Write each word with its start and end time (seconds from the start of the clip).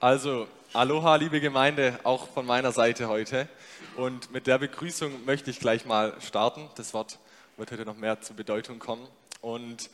Also, 0.00 0.46
Aloha, 0.74 1.16
liebe 1.16 1.40
Gemeinde, 1.40 1.98
auch 2.04 2.28
von 2.28 2.46
meiner 2.46 2.70
Seite 2.70 3.08
heute. 3.08 3.48
Und 3.96 4.30
mit 4.30 4.46
der 4.46 4.58
Begrüßung 4.58 5.24
möchte 5.24 5.50
ich 5.50 5.58
gleich 5.58 5.86
mal 5.86 6.14
starten. 6.20 6.70
Das 6.76 6.94
Wort 6.94 7.18
wird 7.56 7.72
heute 7.72 7.84
noch 7.84 7.96
mehr 7.96 8.20
zur 8.20 8.36
Bedeutung 8.36 8.78
kommen. 8.78 9.08
Und 9.40 9.90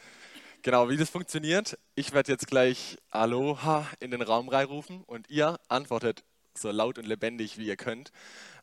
genau, 0.60 0.90
wie 0.90 0.98
das 0.98 1.08
funktioniert, 1.08 1.78
ich 1.94 2.12
werde 2.12 2.32
jetzt 2.32 2.48
gleich 2.48 2.98
Aloha 3.08 3.86
in 3.98 4.10
den 4.10 4.20
Raum 4.20 4.50
reinrufen 4.50 5.04
und 5.06 5.30
ihr 5.30 5.58
antwortet 5.68 6.22
so 6.52 6.70
laut 6.70 6.98
und 6.98 7.06
lebendig, 7.06 7.56
wie 7.56 7.64
ihr 7.64 7.76
könnt. 7.76 8.12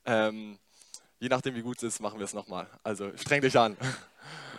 Ähm, 0.05 0.59
je 1.19 1.29
nachdem, 1.29 1.55
wie 1.55 1.63
gut 1.63 1.77
es 1.77 1.83
ist, 1.95 2.01
machen 2.01 2.19
wir 2.19 2.25
es 2.25 2.35
nochmal. 2.35 2.67
Also, 2.83 3.17
streng 3.17 3.41
dich 3.41 3.57
an. 3.57 3.75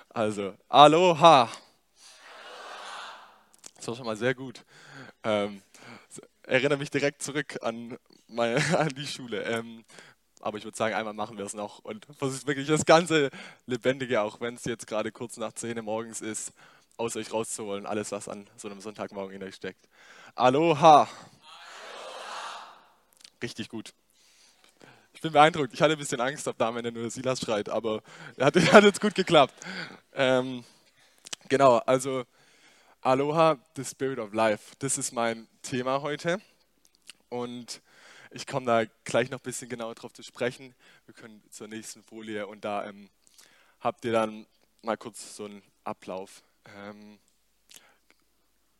Also, 0.09 0.53
Aloha. 0.69 1.49
Das 3.77 3.87
war 3.87 3.95
schon 3.95 4.05
mal 4.05 4.17
sehr 4.17 4.35
gut. 4.35 4.64
Ähm, 5.23 5.62
erinnere 6.45 6.79
mich 6.79 6.91
direkt 6.91 7.23
zurück 7.23 7.59
an, 7.63 7.99
meine, 8.29 8.57
an 8.79 8.89
die 8.89 9.07
Schule. 9.07 9.43
Ähm, 9.43 9.85
aber 10.41 10.59
ich 10.59 10.65
würde 10.65 10.77
sagen, 10.77 10.95
einmal 10.95 11.15
machen 11.15 11.39
wir 11.39 11.45
es 11.45 11.55
noch 11.55 11.79
und 11.81 12.07
versucht 12.18 12.46
wirklich 12.46 12.67
das 12.67 12.85
ganze 12.85 13.31
Lebendige, 13.67 14.23
auch 14.23 14.41
wenn 14.41 14.57
es 14.57 14.65
jetzt 14.65 14.87
gerade 14.87 15.13
kurz 15.13 15.37
nach 15.37 15.53
10 15.53 15.77
Uhr 15.77 15.85
morgens 15.85 16.21
ist, 16.21 16.53
aus 16.96 17.17
euch 17.17 17.32
rauszuholen. 17.32 17.87
Alles, 17.87 18.11
was 18.13 18.29
an 18.29 18.49
so 18.57 18.68
einem 18.68 18.81
Sonntagmorgen 18.81 19.37
in 19.37 19.43
euch 19.43 19.55
steckt. 19.55 19.89
Aloha! 20.35 21.03
Aloha. 21.03 21.09
Richtig 23.43 23.68
gut. 23.68 23.95
Ich 25.15 25.21
bin 25.21 25.32
beeindruckt. 25.32 25.73
Ich 25.73 25.81
hatte 25.81 25.93
ein 25.93 25.99
bisschen 25.99 26.21
Angst, 26.21 26.49
ob 26.49 26.59
da 26.59 26.68
am 26.68 26.77
Ende 26.77 26.90
nur 26.90 27.09
Silas 27.09 27.40
schreit, 27.40 27.68
aber 27.68 28.03
hat, 28.40 28.57
hat 28.73 28.85
jetzt 28.85 29.01
gut 29.01 29.15
geklappt. 29.15 29.54
Ähm, 30.15 30.65
genau, 31.49 31.77
also 31.79 32.25
Aloha, 33.05 33.58
the 33.74 33.84
Spirit 33.84 34.20
of 34.20 34.33
Life. 34.33 34.77
Das 34.78 34.97
ist 34.97 35.11
mein 35.11 35.48
Thema 35.62 36.02
heute. 36.02 36.41
Und 37.30 37.83
ich 38.31 38.47
komme 38.47 38.67
da 38.67 38.84
gleich 39.03 39.28
noch 39.28 39.41
ein 39.41 39.42
bisschen 39.42 39.69
genauer 39.69 39.97
drauf 39.97 40.12
zu 40.12 40.22
sprechen. 40.22 40.72
Wir 41.06 41.14
können 41.14 41.42
zur 41.50 41.67
nächsten 41.67 42.05
Folie 42.05 42.47
und 42.47 42.64
da 42.64 42.86
ähm, 42.86 43.11
habt 43.81 44.05
ihr 44.05 44.12
dann 44.12 44.47
mal 44.83 44.97
kurz 44.97 45.34
so 45.34 45.47
einen 45.47 45.64
Ablauf. 45.83 46.44
Ähm, 46.77 47.19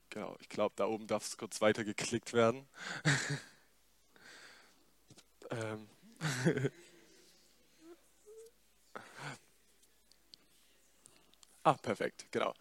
genau, 0.09 0.36
ich 0.39 0.48
glaube, 0.48 0.75
da 0.77 0.86
oben 0.86 1.09
darf 1.09 1.27
es 1.27 1.36
kurz 1.36 1.61
weiter 1.61 1.83
geklickt 1.83 2.33
werden. 2.33 2.69
ähm. 5.51 5.89
ah, 11.64 11.75
perfekt, 11.75 12.27
genau. 12.31 12.55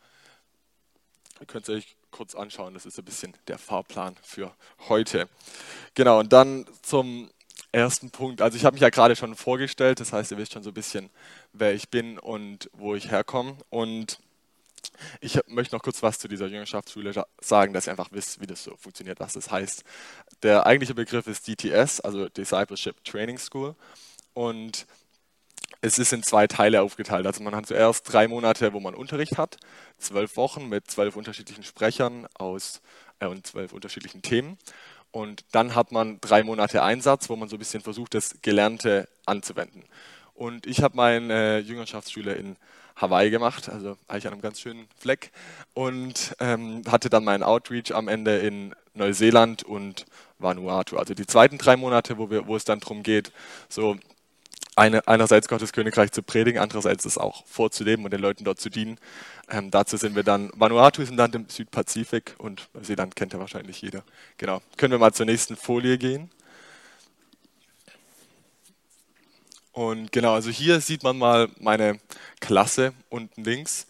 Ihr 1.42 1.48
könnt 1.48 1.68
es 1.68 1.76
euch 1.76 1.96
kurz 2.12 2.36
anschauen, 2.36 2.76
das 2.76 2.86
ist 2.86 3.00
ein 3.00 3.04
bisschen 3.04 3.34
der 3.48 3.58
Fahrplan 3.58 4.16
für 4.22 4.54
heute. 4.90 5.28
Genau, 5.96 6.20
und 6.20 6.32
dann 6.32 6.68
zum 6.84 7.32
ersten 7.72 8.12
Punkt. 8.12 8.44
Also 8.44 8.58
ich 8.58 8.64
habe 8.64 8.76
mich 8.76 8.82
ja 8.82 8.90
gerade 8.90 9.16
schon 9.16 9.36
vorgestellt, 9.36 10.00
das 10.00 10.14
heißt, 10.14 10.32
ihr 10.32 10.38
wisst 10.38 10.54
schon 10.54 10.62
so 10.62 10.70
ein 10.70 10.76
bisschen, 10.76 11.10
wer 11.52 11.74
ich 11.74 11.90
bin 11.90 12.20
und 12.20 12.70
wo 12.74 12.94
ich 12.94 13.10
herkomme. 13.10 13.58
Und 13.72 14.20
ich 15.20 15.40
möchte 15.48 15.76
noch 15.76 15.82
kurz 15.82 16.04
was 16.04 16.20
zu 16.20 16.28
dieser 16.28 16.46
Jüngerschaftsschule 16.46 17.26
sagen, 17.40 17.74
dass 17.74 17.88
ihr 17.88 17.92
einfach 17.92 18.12
wisst, 18.12 18.40
wie 18.40 18.48
das 18.48 18.64
so 18.64 18.76
funktioniert, 18.78 19.20
was 19.20 19.34
das 19.34 19.50
heißt. 19.50 19.84
Der 20.44 20.68
eigentliche 20.68 20.94
Begriff 20.94 21.26
ist 21.26 21.48
DTS, 21.48 22.02
also 22.02 22.30
Discipleship 22.30 23.04
Training 23.04 23.40
School. 23.40 23.76
Und 24.36 24.86
es 25.80 25.98
ist 25.98 26.14
in 26.14 26.24
zwei 26.24 26.48
Teile 26.48 26.82
aufgeteilt. 26.82 27.26
Also 27.26 27.42
man 27.44 27.56
hat 27.56 27.66
zuerst 27.66 28.12
drei 28.12 28.28
Monate, 28.28 28.74
wo 28.74 28.80
man 28.80 28.94
Unterricht 28.94 29.38
hat, 29.38 29.58
zwölf 29.98 30.36
Wochen 30.36 30.68
mit 30.68 30.92
zwölf 30.92 31.16
unterschiedlichen 31.16 31.64
Sprechern 31.64 32.28
aus 32.34 32.82
äh, 33.20 33.28
und 33.28 33.48
zwölf 33.48 33.74
unterschiedlichen 33.74 34.22
Themen. 34.22 34.58
Und 35.12 35.44
dann 35.52 35.76
hat 35.76 35.92
man 35.92 36.20
drei 36.22 36.44
Monate 36.44 36.84
Einsatz, 36.84 37.30
wo 37.30 37.36
man 37.36 37.50
so 37.50 37.56
ein 37.56 37.60
bisschen 37.60 37.82
versucht, 37.82 38.14
das 38.14 38.36
Gelernte 38.42 39.08
anzuwenden. 39.26 39.84
Und 40.34 40.66
ich 40.66 40.82
habe 40.82 40.96
meine 40.96 41.34
äh, 41.34 41.60
Jüngerschaftsschule 41.60 42.34
in 42.34 42.56
Hawaii 42.96 43.30
gemacht, 43.30 43.70
also 43.70 43.98
eigentlich 44.08 44.28
an 44.28 44.34
einem 44.34 44.42
ganz 44.42 44.60
schönen 44.60 44.88
Fleck. 44.98 45.32
Und 45.74 46.36
ähm, 46.40 46.84
hatte 46.90 47.10
dann 47.10 47.24
meinen 47.24 47.44
Outreach 47.44 47.94
am 47.94 48.08
Ende 48.08 48.38
in 48.38 48.74
Neuseeland 48.94 49.64
und 49.64 50.06
Vanuatu. 50.40 50.98
Also 50.98 51.14
die 51.14 51.26
zweiten 51.26 51.58
drei 51.58 51.76
Monate, 51.76 52.18
wo, 52.18 52.30
wir, 52.30 52.48
wo 52.48 52.56
es 52.56 52.66
dann 52.66 52.80
darum 52.80 53.04
geht, 53.04 53.32
so 53.70 53.98
eine, 54.76 55.08
einerseits 55.08 55.48
Gottes 55.48 55.74
Königreich 55.74 56.12
zu 56.12 56.24
predigen, 56.24 56.60
andererseits 56.60 57.06
es 57.06 57.18
auch 57.18 57.46
vorzuleben 57.46 58.06
und 58.06 58.12
den 58.12 58.22
Leuten 58.22 58.44
dort 58.44 58.60
zu 58.60 58.70
dienen. 58.70 58.98
Ähm, 59.50 59.70
dazu 59.70 59.98
sind 59.98 60.16
wir 60.16 60.24
dann, 60.24 60.52
Vanuatu 60.56 61.02
ist 61.02 61.12
ein 61.12 61.18
Land 61.18 61.36
im 61.36 61.50
Südpazifik 61.50 62.36
und 62.38 62.70
Neuseeland 62.74 63.16
kennt 63.16 63.34
ja 63.34 63.40
wahrscheinlich 63.40 63.82
jeder. 63.82 64.04
Genau. 64.38 64.62
Können 64.78 64.92
wir 64.92 65.00
mal 65.00 65.14
zur 65.14 65.26
nächsten 65.26 65.56
Folie 65.56 65.98
gehen? 65.98 66.32
Und 69.74 70.12
genau, 70.12 70.34
also 70.34 70.50
hier 70.50 70.82
sieht 70.82 71.04
man 71.04 71.18
mal 71.18 71.50
meine 71.60 72.00
Klasse 72.40 72.94
unten 73.10 73.44
links. 73.44 73.88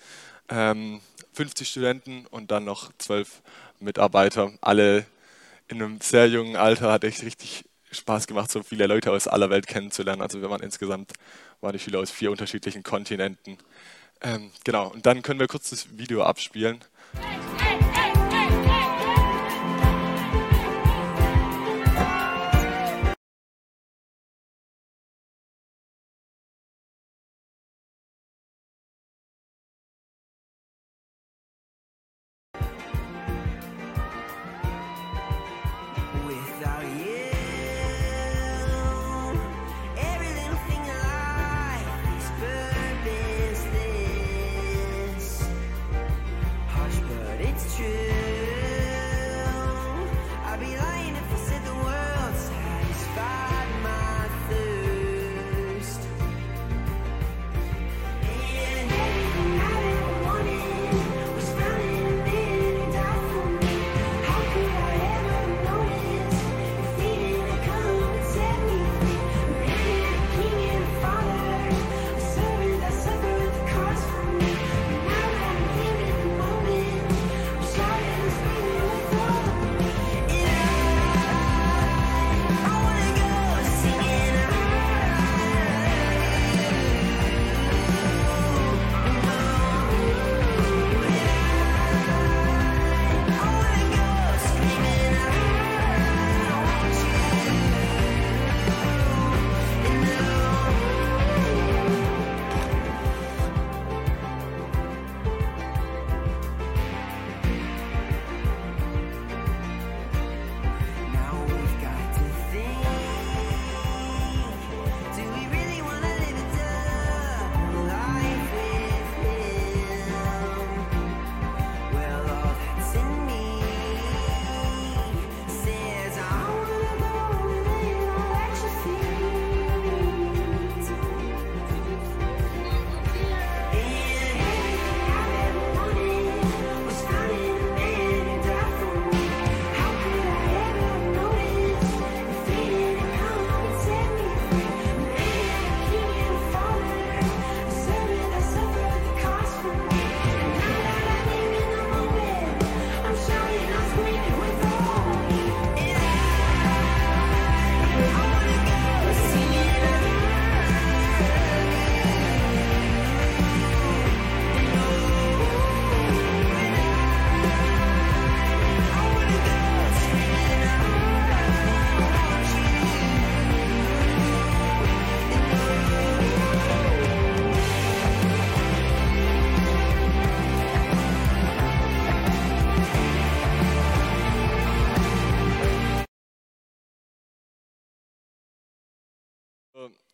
Ähm, 0.50 1.02
50 1.34 1.68
Studenten 1.68 2.26
und 2.28 2.52
dann 2.52 2.66
noch 2.66 2.92
12 2.98 3.42
Mitarbeiter, 3.80 4.52
alle 4.62 5.06
in 5.68 5.82
einem 5.82 6.02
sehr 6.02 6.28
jungen 6.28 6.56
Alter, 6.56 6.92
hat 6.92 7.04
echt 7.04 7.24
richtig 7.24 7.66
Spaß 7.92 8.28
gemacht, 8.28 8.52
so 8.52 8.64
viele 8.64 8.88
Leute 8.88 9.12
aus 9.12 9.28
aller 9.28 9.50
Welt 9.50 9.68
kennenzulernen. 9.68 10.22
Also 10.22 10.42
wir 10.42 10.50
waren 10.50 10.62
insgesamt, 10.62 11.14
waren 11.60 11.74
die 11.74 11.80
Schüler 11.80 12.00
aus 12.00 12.12
vier 12.12 12.32
unterschiedlichen 12.32 12.84
Kontinenten. 12.84 13.58
Ähm, 14.22 14.52
genau, 14.64 14.88
und 14.88 15.06
dann 15.06 15.22
können 15.22 15.40
wir 15.40 15.48
kurz 15.48 15.72
das 15.72 15.98
Video 15.98 16.24
abspielen. 16.24 16.80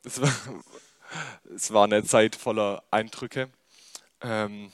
Es 0.03 0.21
war, 0.21 0.31
es 1.55 1.73
war 1.73 1.83
eine 1.85 2.03
Zeit 2.03 2.35
voller 2.35 2.83
Eindrücke. 2.91 3.49
Ähm, 4.21 4.71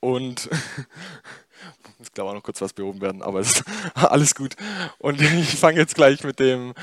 und 0.00 0.50
muss 1.98 2.12
glaube 2.12 2.30
auch 2.30 2.34
noch 2.34 2.42
kurz 2.42 2.60
was 2.60 2.72
behoben 2.72 3.00
werden, 3.00 3.22
aber 3.22 3.40
es 3.40 3.52
ist 3.52 3.64
alles 3.94 4.34
gut. 4.34 4.56
Und 4.98 5.20
ich 5.20 5.56
fange 5.56 5.78
jetzt 5.78 5.94
gleich 5.94 6.22
mit 6.24 6.38
dem 6.38 6.74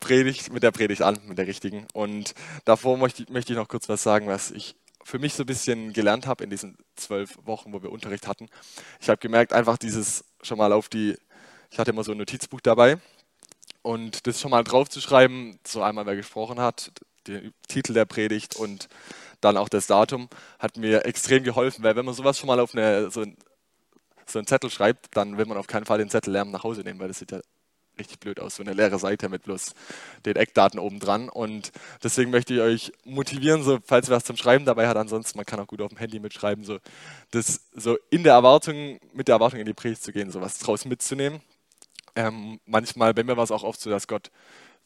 Predigt, 0.00 0.52
mit 0.52 0.62
der 0.62 0.70
Predigt 0.70 1.02
an, 1.02 1.18
mit 1.26 1.38
der 1.38 1.46
richtigen. 1.46 1.86
Und 1.92 2.34
davor 2.64 2.98
möchte 2.98 3.24
möchte 3.30 3.52
ich 3.52 3.58
noch 3.58 3.68
kurz 3.68 3.88
was 3.88 4.02
sagen, 4.02 4.26
was 4.26 4.50
ich 4.50 4.76
für 5.04 5.18
mich 5.18 5.34
so 5.34 5.42
ein 5.42 5.46
bisschen 5.46 5.92
gelernt 5.92 6.26
habe 6.26 6.44
in 6.44 6.50
diesen 6.50 6.76
zwölf 6.96 7.38
Wochen, 7.44 7.72
wo 7.72 7.82
wir 7.82 7.90
Unterricht 7.90 8.26
hatten. 8.26 8.48
Ich 9.00 9.08
habe 9.08 9.18
gemerkt, 9.18 9.52
einfach 9.52 9.78
dieses 9.78 10.24
schon 10.42 10.58
mal 10.58 10.72
auf 10.72 10.88
die, 10.88 11.16
ich 11.70 11.78
hatte 11.78 11.92
immer 11.92 12.04
so 12.04 12.12
ein 12.12 12.18
Notizbuch 12.18 12.60
dabei 12.60 12.98
und 13.88 14.26
das 14.26 14.38
schon 14.38 14.50
mal 14.50 14.64
draufzuschreiben, 14.64 15.58
so 15.66 15.80
einmal 15.80 16.04
wer 16.04 16.14
gesprochen 16.14 16.60
hat, 16.60 16.92
den 17.26 17.54
Titel 17.68 17.94
der 17.94 18.04
Predigt 18.04 18.54
und 18.54 18.86
dann 19.40 19.56
auch 19.56 19.70
das 19.70 19.86
Datum, 19.86 20.28
hat 20.58 20.76
mir 20.76 21.06
extrem 21.06 21.42
geholfen, 21.42 21.82
weil 21.82 21.96
wenn 21.96 22.04
man 22.04 22.14
sowas 22.14 22.38
schon 22.38 22.48
mal 22.48 22.60
auf 22.60 22.74
eine, 22.74 23.10
so, 23.10 23.22
ein, 23.22 23.38
so 24.26 24.38
einen 24.38 24.46
Zettel 24.46 24.68
schreibt, 24.68 25.16
dann 25.16 25.38
will 25.38 25.46
man 25.46 25.56
auf 25.56 25.68
keinen 25.68 25.86
Fall 25.86 25.96
den 25.96 26.10
Zettel 26.10 26.34
lernen 26.34 26.50
nach 26.50 26.64
Hause 26.64 26.82
nehmen, 26.82 27.00
weil 27.00 27.08
das 27.08 27.20
sieht 27.20 27.32
ja 27.32 27.40
richtig 27.98 28.20
blöd 28.20 28.40
aus, 28.40 28.56
so 28.56 28.62
eine 28.62 28.74
leere 28.74 28.98
Seite 28.98 29.30
mit 29.30 29.44
bloß 29.44 29.72
den 30.26 30.36
Eckdaten 30.36 30.78
oben 30.78 31.00
dran. 31.00 31.30
Und 31.30 31.72
deswegen 32.02 32.30
möchte 32.30 32.52
ich 32.52 32.60
euch 32.60 32.92
motivieren, 33.04 33.62
so 33.62 33.78
falls 33.82 34.10
ihr 34.10 34.14
was 34.14 34.24
zum 34.24 34.36
Schreiben 34.36 34.66
dabei 34.66 34.86
hat, 34.86 34.98
ansonsten 34.98 35.38
man 35.38 35.46
kann 35.46 35.60
auch 35.60 35.66
gut 35.66 35.80
auf 35.80 35.88
dem 35.88 35.98
Handy 35.98 36.20
mitschreiben, 36.20 36.62
so 36.62 36.78
das 37.30 37.62
so 37.74 37.96
in 38.10 38.22
der 38.22 38.34
Erwartung, 38.34 39.00
mit 39.14 39.28
der 39.28 39.36
Erwartung 39.36 39.60
in 39.60 39.66
die 39.66 39.72
Predigt 39.72 40.02
zu 40.02 40.12
gehen, 40.12 40.30
so 40.30 40.42
was 40.42 40.58
draus 40.58 40.84
mitzunehmen. 40.84 41.40
Ähm, 42.18 42.58
manchmal, 42.66 43.14
bei 43.14 43.22
mir 43.22 43.36
war 43.36 43.44
es 43.44 43.52
auch 43.52 43.62
oft 43.62 43.80
so, 43.80 43.90
dass 43.90 44.08
Gott 44.08 44.32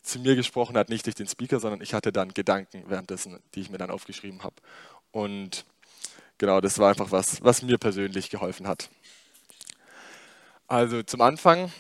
zu 0.03 0.19
mir 0.19 0.37
gesprochen 0.37 0.77
hat, 0.77 0.91
nicht 0.91 1.07
durch 1.07 1.15
den 1.15 1.27
Speaker, 1.27 1.61
sondern 1.61 1.81
ich 1.81 1.95
hatte 1.95 2.13
dann 2.13 2.35
Gedanken 2.35 2.85
währenddessen, 2.89 3.39
die 3.55 3.63
ich 3.63 3.71
mir 3.71 3.79
dann 3.79 3.91
aufgeschrieben 3.91 4.43
habe. 4.43 4.57
Und 5.13 5.65
genau, 6.37 6.61
das 6.61 6.79
war 6.79 6.91
einfach 6.91 7.11
was, 7.11 7.43
was 7.43 7.63
mir 7.63 7.79
persönlich 7.79 8.29
geholfen 8.29 8.69
hat. 8.69 8.91
Also 10.69 11.03
zum 11.05 11.23
Anfang, 11.23 11.73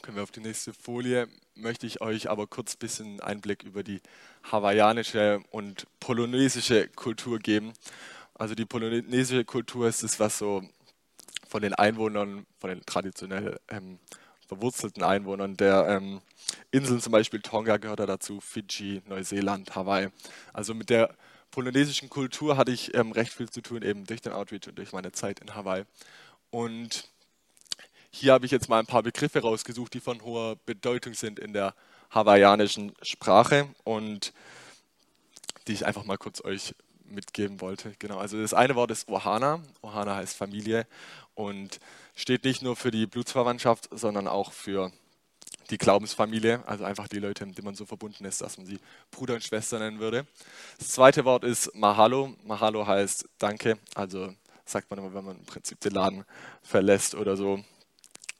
können 0.00 0.16
wir 0.16 0.22
auf 0.22 0.30
die 0.30 0.38
nächste 0.38 0.72
Folie, 0.72 1.26
möchte 1.56 1.88
ich 1.88 2.00
euch 2.00 2.30
aber 2.30 2.46
kurz 2.46 2.76
ein 2.76 2.78
bisschen 2.78 3.20
Einblick 3.20 3.64
über 3.64 3.82
die 3.82 4.00
hawaiianische 4.44 5.40
und 5.50 5.88
polonesische 5.98 6.86
Kultur 6.86 7.40
geben. 7.40 7.72
Also 8.34 8.54
die 8.54 8.64
polonesische 8.64 9.44
Kultur 9.44 9.88
ist 9.88 10.04
das, 10.04 10.20
was 10.20 10.38
so 10.38 10.62
von 11.48 11.62
den 11.62 11.74
Einwohnern, 11.74 12.46
von 12.60 12.70
den 12.70 12.86
traditionell 12.86 13.58
ähm, 13.68 13.98
verwurzelten 14.52 15.02
Einwohnern 15.02 15.56
der 15.56 15.86
ähm, 15.88 16.20
Inseln, 16.70 17.00
zum 17.00 17.12
Beispiel 17.12 17.40
Tonga 17.40 17.78
gehört 17.78 18.00
da 18.00 18.06
dazu, 18.06 18.40
Fidschi, 18.40 19.02
Neuseeland, 19.06 19.74
Hawaii. 19.74 20.08
Also 20.52 20.74
mit 20.74 20.90
der 20.90 21.14
polynesischen 21.50 22.10
Kultur 22.10 22.56
hatte 22.56 22.70
ich 22.70 22.94
ähm, 22.94 23.12
recht 23.12 23.32
viel 23.32 23.48
zu 23.48 23.62
tun, 23.62 23.82
eben 23.82 24.04
durch 24.04 24.20
den 24.20 24.32
Outreach 24.32 24.68
und 24.68 24.76
durch 24.76 24.92
meine 24.92 25.12
Zeit 25.12 25.40
in 25.40 25.54
Hawaii. 25.54 25.84
Und 26.50 27.08
hier 28.10 28.34
habe 28.34 28.44
ich 28.44 28.52
jetzt 28.52 28.68
mal 28.68 28.78
ein 28.78 28.86
paar 28.86 29.02
Begriffe 29.02 29.40
rausgesucht, 29.40 29.94
die 29.94 30.00
von 30.00 30.22
hoher 30.22 30.56
Bedeutung 30.66 31.14
sind 31.14 31.38
in 31.38 31.54
der 31.54 31.74
hawaiianischen 32.10 32.92
Sprache 33.00 33.68
und 33.84 34.34
die 35.66 35.72
ich 35.72 35.86
einfach 35.86 36.04
mal 36.04 36.18
kurz 36.18 36.44
euch 36.44 36.74
mitgeben 37.12 37.60
wollte. 37.60 37.94
Genau, 37.98 38.18
also 38.18 38.40
das 38.40 38.54
eine 38.54 38.74
Wort 38.74 38.90
ist 38.90 39.08
Ohana. 39.08 39.60
Ohana 39.82 40.16
heißt 40.16 40.36
Familie 40.36 40.86
und 41.34 41.80
steht 42.14 42.44
nicht 42.44 42.62
nur 42.62 42.76
für 42.76 42.90
die 42.90 43.06
Blutsverwandtschaft, 43.06 43.88
sondern 43.92 44.28
auch 44.28 44.52
für 44.52 44.92
die 45.70 45.78
Glaubensfamilie, 45.78 46.62
also 46.66 46.84
einfach 46.84 47.08
die 47.08 47.18
Leute, 47.18 47.46
mit 47.46 47.56
denen 47.56 47.66
man 47.66 47.74
so 47.74 47.86
verbunden 47.86 48.24
ist, 48.24 48.40
dass 48.40 48.58
man 48.58 48.66
sie 48.66 48.78
Bruder 49.10 49.34
und 49.34 49.42
Schwester 49.42 49.78
nennen 49.78 50.00
würde. 50.00 50.26
Das 50.78 50.88
zweite 50.88 51.24
Wort 51.24 51.44
ist 51.44 51.74
Mahalo. 51.74 52.34
Mahalo 52.44 52.86
heißt 52.86 53.28
Danke, 53.38 53.78
also 53.94 54.34
sagt 54.64 54.90
man 54.90 54.98
immer, 54.98 55.14
wenn 55.14 55.24
man 55.24 55.38
im 55.38 55.44
Prinzip 55.44 55.80
den 55.80 55.92
Laden 55.92 56.24
verlässt 56.62 57.14
oder 57.14 57.36
so. 57.36 57.64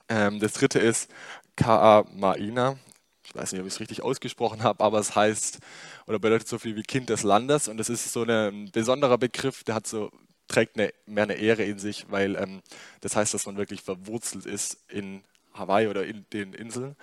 Ähm, 0.08 0.40
das 0.40 0.52
dritte 0.52 0.78
ist 0.78 1.10
Kaa 1.56 2.04
Maina. 2.14 2.76
Ich 3.24 3.34
weiß 3.34 3.52
nicht, 3.52 3.60
ob 3.60 3.66
ich 3.66 3.74
es 3.74 3.80
richtig 3.80 4.02
ausgesprochen 4.02 4.62
habe, 4.62 4.82
aber 4.82 4.98
es 4.98 5.14
heißt 5.14 5.58
oder 6.06 6.19
bedeutet 6.19 6.48
so 6.48 6.58
viel 6.58 6.76
wie 6.76 6.82
Kind 6.82 7.08
des 7.08 7.22
Landes 7.22 7.69
und 7.69 7.76
das 7.78 7.88
ist 7.88 8.12
so 8.12 8.24
ein 8.24 8.70
besonderer 8.72 9.19
Begriff, 9.19 9.64
der 9.64 9.76
hat 9.76 9.86
so 9.86 10.10
trägt 10.48 10.78
eine, 10.78 10.92
mehr 11.06 11.24
eine 11.24 11.34
Ehre 11.34 11.64
in 11.64 11.78
sich, 11.78 12.06
weil 12.10 12.36
ähm, 12.36 12.62
das 13.00 13.16
heißt, 13.16 13.32
dass 13.34 13.46
man 13.46 13.56
wirklich 13.56 13.82
verwurzelt 13.82 14.46
ist 14.46 14.78
in 14.88 15.22
Hawaii 15.54 15.88
oder 15.88 16.04
in 16.04 16.26
den 16.32 16.52
Inseln. 16.52 16.96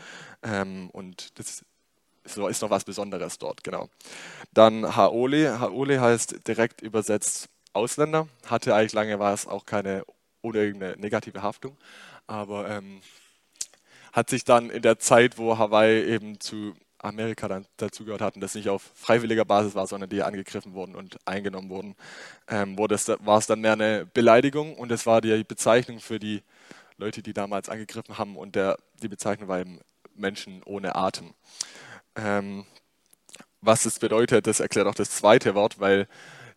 Ähm, 0.43 0.89
und 0.91 1.37
das 1.39 1.63
ist 2.23 2.61
noch 2.61 2.69
was 2.69 2.83
Besonderes 2.83 3.37
dort, 3.37 3.63
genau. 3.63 3.89
Dann 4.53 4.95
Haole. 4.95 5.59
Haole 5.59 5.99
heißt 5.99 6.47
direkt 6.47 6.81
übersetzt 6.81 7.49
Ausländer. 7.73 8.27
Hatte 8.45 8.75
eigentlich 8.75 8.93
lange 8.93 9.19
war 9.19 9.33
es 9.33 9.47
auch 9.47 9.65
keine 9.65 10.03
oder 10.41 10.61
irgendeine 10.61 10.97
negative 10.97 11.41
Haftung, 11.41 11.77
aber 12.25 12.69
ähm, 12.69 13.01
hat 14.13 14.29
sich 14.29 14.43
dann 14.43 14.69
in 14.69 14.81
der 14.81 14.99
Zeit, 14.99 15.37
wo 15.37 15.57
Hawaii 15.57 16.03
eben 16.03 16.39
zu 16.39 16.75
Amerika 16.99 17.47
dann 17.47 17.65
dazugehört 17.77 18.21
hatten, 18.21 18.41
das 18.41 18.55
nicht 18.55 18.69
auf 18.69 18.91
freiwilliger 18.93 19.45
Basis 19.45 19.75
war, 19.75 19.87
sondern 19.87 20.09
die 20.09 20.21
angegriffen 20.21 20.73
wurden 20.73 20.95
und 20.95 21.17
eingenommen 21.25 21.69
wurden, 21.69 21.95
ähm, 22.47 22.77
wurde 22.77 22.95
es, 22.95 23.07
war 23.07 23.37
es 23.37 23.47
dann 23.47 23.61
mehr 23.61 23.73
eine 23.73 24.05
Beleidigung 24.05 24.75
und 24.75 24.91
es 24.91 25.05
war 25.05 25.21
die 25.21 25.43
Bezeichnung 25.43 25.99
für 25.99 26.19
die 26.19 26.43
Leute, 26.97 27.23
die 27.23 27.33
damals 27.33 27.69
angegriffen 27.69 28.17
haben 28.17 28.35
und 28.35 28.55
der, 28.55 28.77
die 29.01 29.07
Bezeichnung 29.07 29.47
war 29.47 29.59
eben 29.59 29.79
Menschen 30.15 30.61
ohne 30.65 30.95
Atem. 30.95 31.33
Ähm, 32.15 32.65
was 33.61 33.83
das 33.83 33.99
bedeutet, 33.99 34.47
das 34.47 34.59
erklärt 34.59 34.87
auch 34.87 34.95
das 34.95 35.11
zweite 35.11 35.55
Wort, 35.55 35.79
weil 35.79 36.07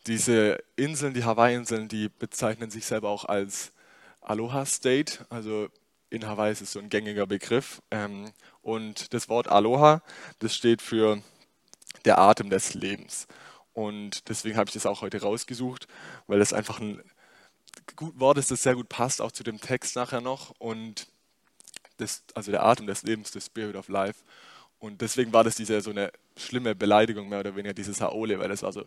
diese 0.07 0.59
Inseln, 0.75 1.15
die 1.15 1.25
Hawaii-Inseln, 1.25 1.89
die 1.89 2.09
bezeichnen 2.09 2.71
sich 2.71 2.87
selber 2.87 3.09
auch 3.09 3.25
als 3.25 3.73
Aloha 4.21 4.67
State, 4.67 5.25
also 5.31 5.69
in 6.13 6.27
Hawaii 6.27 6.53
ist 6.53 6.61
es 6.61 6.73
so 6.73 6.79
ein 6.79 6.91
gängiger 6.91 7.27
Begriff. 7.27 7.81
Ähm, 7.91 8.33
und 8.61 9.15
das 9.15 9.29
Wort 9.31 9.49
Aloha, 9.49 10.03
das 10.41 10.55
steht 10.55 10.83
für 10.83 11.23
der 12.05 12.19
Atem 12.19 12.51
des 12.51 12.75
Lebens. 12.75 13.27
Und 13.73 14.29
deswegen 14.29 14.59
habe 14.59 14.69
ich 14.69 14.75
das 14.75 14.85
auch 14.85 15.01
heute 15.01 15.23
rausgesucht, 15.23 15.89
weil 16.27 16.39
das 16.39 16.53
einfach 16.53 16.81
ein 16.81 17.03
Wort 17.99 18.37
ist, 18.37 18.51
das 18.51 18.63
sehr 18.63 18.75
gut 18.75 18.91
passt, 18.91 19.23
auch 19.23 19.33
zu 19.33 19.43
dem 19.43 19.59
Text 19.59 19.97
nachher 19.97 20.21
noch. 20.21 20.51
Und 20.59 21.09
das, 21.97 22.25
also 22.35 22.51
der 22.51 22.63
Atem 22.63 22.87
des 22.87 23.03
Lebens, 23.05 23.33
the 23.33 23.41
Spirit 23.41 23.75
of 23.75 23.89
Life. 23.89 24.21
Und 24.79 25.01
deswegen 25.01 25.33
war 25.33 25.45
das 25.45 25.55
diese 25.55 25.81
so 25.81 25.91
eine 25.91 26.13
schlimme 26.37 26.75
Beleidigung, 26.75 27.31
mehr 27.31 27.41
oder 27.41 27.57
weniger, 27.57 27.73
dieses 27.73 28.03
Haole, 28.03 28.39
weil 28.39 28.49
das 28.49 28.63
war 28.63 28.73
so 28.73 28.85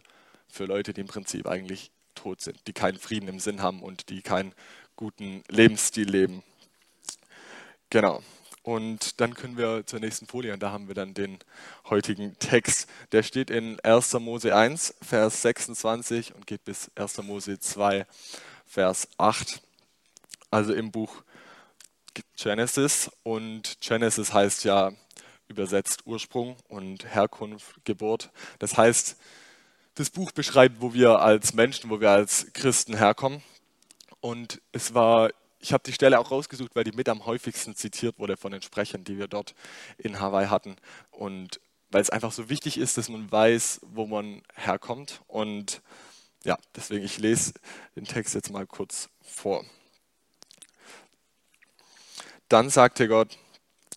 für 0.48 0.66
Leute, 0.66 0.94
die 0.94 1.02
im 1.02 1.08
Prinzip 1.08 1.48
eigentlich 1.48 1.90
tot 2.14 2.42
sind, 2.42 2.68
die 2.68 2.74
keinen 2.74 3.00
Frieden 3.00 3.28
im 3.28 3.40
Sinn 3.40 3.64
haben 3.64 3.82
und 3.82 4.10
die 4.10 4.22
keinen 4.22 4.54
guten 4.96 5.44
Lebensstil 5.50 6.08
leben. 6.08 6.44
Genau. 7.90 8.22
Und 8.64 9.22
dann 9.22 9.36
können 9.36 9.58
wir 9.58 9.86
zur 9.86 10.00
nächsten 10.00 10.26
Folie 10.26 10.52
und 10.52 10.64
da 10.64 10.72
haben 10.72 10.88
wir 10.88 10.96
dann 10.96 11.14
den 11.14 11.38
heutigen 11.88 12.38
Text. 12.40 12.90
Der 13.12 13.22
steht 13.22 13.52
in 13.52 13.80
1. 13.82 14.14
Mose 14.14 14.56
1, 14.56 14.96
Vers 15.04 15.44
26 15.44 16.34
und 16.34 16.48
geht 16.48 16.66
bis 16.66 16.90
1. 16.96 17.22
Mose 17.22 17.60
2, 17.60 18.08
Vers 18.66 19.08
8. 19.20 19.62
Also 20.50 20.74
im 20.74 20.92
Buch 20.92 21.22
Genesis. 22.38 23.12
Und 23.22 23.78
Genesis 23.82 24.34
heißt 24.34 24.64
ja 24.64 24.92
übersetzt 25.48 26.08
Ursprung 26.08 26.56
und 26.68 27.06
Herkunft, 27.06 27.86
Geburt. 27.86 28.32
Das 28.58 28.78
heißt, 28.78 29.16
das 29.94 30.10
Buch 30.10 30.32
beschreibt, 30.32 30.82
wo 30.82 30.94
wir 30.94 31.20
als 31.20 31.54
Menschen, 31.54 31.90
wo 31.90 32.02
wir 32.02 32.10
als 32.10 32.48
Christen 32.54 32.98
herkommen. 32.98 33.44
Und 34.22 34.60
es 34.72 34.94
war 34.94 35.30
ich 35.66 35.74
habe 35.74 35.84
die 35.84 35.94
Stelle 35.94 36.20
auch 36.20 36.30
rausgesucht, 36.30 36.76
weil 36.76 36.84
die 36.84 36.92
mit 36.92 37.10
am 37.10 37.26
häufigsten 37.26 37.76
zitiert 37.76 38.20
wurde 38.20 38.38
von 38.38 38.52
den 38.52 38.62
Sprechern, 38.62 39.04
die 39.04 39.18
wir 39.18 39.28
dort 39.28 39.56
in 39.98 40.20
Hawaii 40.20 40.46
hatten. 40.46 40.76
Und 41.10 41.60
weil 41.90 42.04
es 42.04 42.12
einfach 42.12 42.32
so 42.32 42.50
wichtig 42.50 42.78
ist, 42.78 43.00
dass 43.00 43.10
man 43.10 43.32
weiß, 43.32 43.80
wo 43.82 44.06
man 44.06 44.44
herkommt. 44.54 45.22
Und 45.26 45.82
ja, 46.44 46.60
deswegen, 46.76 47.04
ich 47.04 47.18
lese 47.18 47.54
den 47.96 48.06
Text 48.06 48.36
jetzt 48.36 48.52
mal 48.52 48.68
kurz 48.68 49.10
vor. 49.24 49.66
Dann 52.48 52.70
sagte 52.70 53.08
Gott, 53.08 53.36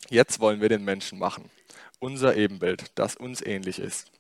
jetzt 0.09 0.41
wollen 0.41 0.63
wir 0.63 0.71
den 0.71 0.85
Menschen 0.85 1.19
machen, 1.19 1.51
unser 1.99 2.35
Ebenbild, 2.35 2.93
das 2.95 3.15
uns 3.15 3.43
ähnlich 3.43 3.79
ist. 3.79 4.11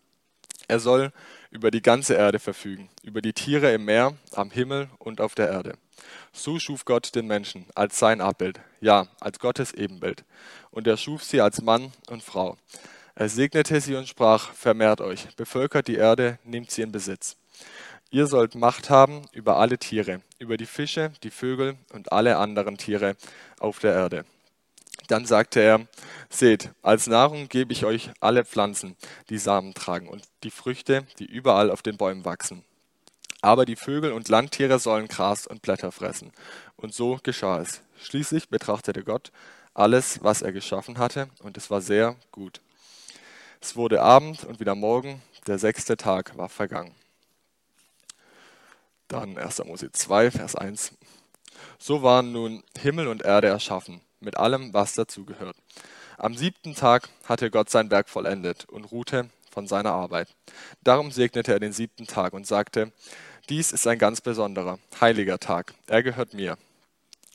Er 0.66 0.80
soll 0.80 1.14
über 1.50 1.70
die 1.70 1.80
ganze 1.80 2.12
Erde 2.12 2.40
verfügen, 2.40 2.90
über 3.02 3.22
die 3.22 3.32
Tiere 3.32 3.72
im 3.72 3.86
Meer, 3.86 4.18
am 4.32 4.50
Himmel 4.50 4.90
und 4.98 5.22
auf 5.22 5.34
der 5.34 5.48
Erde 5.48 5.78
so 6.32 6.58
schuf 6.58 6.84
Gott 6.84 7.14
den 7.14 7.26
Menschen 7.26 7.66
als 7.74 7.98
sein 7.98 8.20
Abbild, 8.20 8.60
ja, 8.80 9.06
als 9.20 9.38
Gottes 9.38 9.72
Ebenbild. 9.72 10.24
Und 10.70 10.86
er 10.86 10.96
schuf 10.96 11.24
sie 11.24 11.40
als 11.40 11.62
Mann 11.62 11.92
und 12.08 12.22
Frau. 12.22 12.56
Er 13.14 13.28
segnete 13.28 13.80
sie 13.80 13.96
und 13.96 14.08
sprach, 14.08 14.52
vermehrt 14.52 15.00
euch, 15.00 15.34
bevölkert 15.36 15.88
die 15.88 15.96
Erde, 15.96 16.38
nehmt 16.44 16.70
sie 16.70 16.82
in 16.82 16.92
Besitz. 16.92 17.36
Ihr 18.10 18.26
sollt 18.26 18.54
Macht 18.54 18.88
haben 18.90 19.22
über 19.32 19.56
alle 19.58 19.76
Tiere, 19.76 20.22
über 20.38 20.56
die 20.56 20.66
Fische, 20.66 21.12
die 21.22 21.30
Vögel 21.30 21.76
und 21.92 22.12
alle 22.12 22.38
anderen 22.38 22.78
Tiere 22.78 23.16
auf 23.58 23.80
der 23.80 23.92
Erde. 23.92 24.24
Dann 25.08 25.26
sagte 25.26 25.60
er, 25.60 25.86
seht, 26.30 26.70
als 26.82 27.06
Nahrung 27.06 27.48
gebe 27.48 27.72
ich 27.72 27.84
euch 27.84 28.10
alle 28.20 28.44
Pflanzen, 28.44 28.96
die 29.30 29.38
Samen 29.38 29.74
tragen 29.74 30.08
und 30.08 30.22
die 30.42 30.50
Früchte, 30.50 31.06
die 31.18 31.26
überall 31.26 31.70
auf 31.70 31.82
den 31.82 31.96
Bäumen 31.96 32.24
wachsen. 32.24 32.64
Aber 33.40 33.64
die 33.64 33.76
Vögel 33.76 34.12
und 34.12 34.28
Landtiere 34.28 34.78
sollen 34.78 35.08
Gras 35.08 35.46
und 35.46 35.62
Blätter 35.62 35.92
fressen. 35.92 36.32
Und 36.76 36.92
so 36.92 37.18
geschah 37.22 37.60
es. 37.60 37.82
Schließlich 38.00 38.48
betrachtete 38.48 39.04
Gott 39.04 39.32
alles, 39.78 40.22
was 40.24 40.42
er 40.42 40.52
geschaffen 40.52 40.98
hatte, 40.98 41.28
und 41.40 41.56
es 41.56 41.70
war 41.70 41.80
sehr 41.80 42.16
gut. 42.32 42.60
Es 43.60 43.76
wurde 43.76 44.02
Abend 44.02 44.44
und 44.44 44.58
wieder 44.58 44.74
Morgen, 44.74 45.22
der 45.46 45.58
sechste 45.58 45.96
Tag 45.96 46.36
war 46.36 46.48
vergangen. 46.48 46.94
Dann 49.06 49.38
1. 49.38 49.64
Mose 49.64 49.92
2, 49.92 50.32
Vers 50.32 50.56
1. 50.56 50.92
So 51.78 52.02
waren 52.02 52.32
nun 52.32 52.64
Himmel 52.76 53.06
und 53.06 53.22
Erde 53.22 53.46
erschaffen, 53.46 54.00
mit 54.20 54.36
allem, 54.36 54.74
was 54.74 54.94
dazugehört. 54.94 55.56
Am 56.16 56.34
siebten 56.34 56.74
Tag 56.74 57.08
hatte 57.24 57.50
Gott 57.50 57.70
sein 57.70 57.90
Werk 57.90 58.08
vollendet 58.08 58.64
und 58.68 58.90
ruhte 58.90 59.30
von 59.50 59.68
seiner 59.68 59.92
Arbeit. 59.92 60.34
Darum 60.82 61.12
segnete 61.12 61.52
er 61.52 61.60
den 61.60 61.72
siebten 61.72 62.06
Tag 62.06 62.32
und 62.32 62.46
sagte, 62.46 62.92
dies 63.48 63.72
ist 63.72 63.86
ein 63.86 63.98
ganz 63.98 64.20
besonderer, 64.20 64.78
heiliger 65.00 65.38
Tag, 65.38 65.74
er 65.86 66.02
gehört 66.02 66.34
mir. 66.34 66.58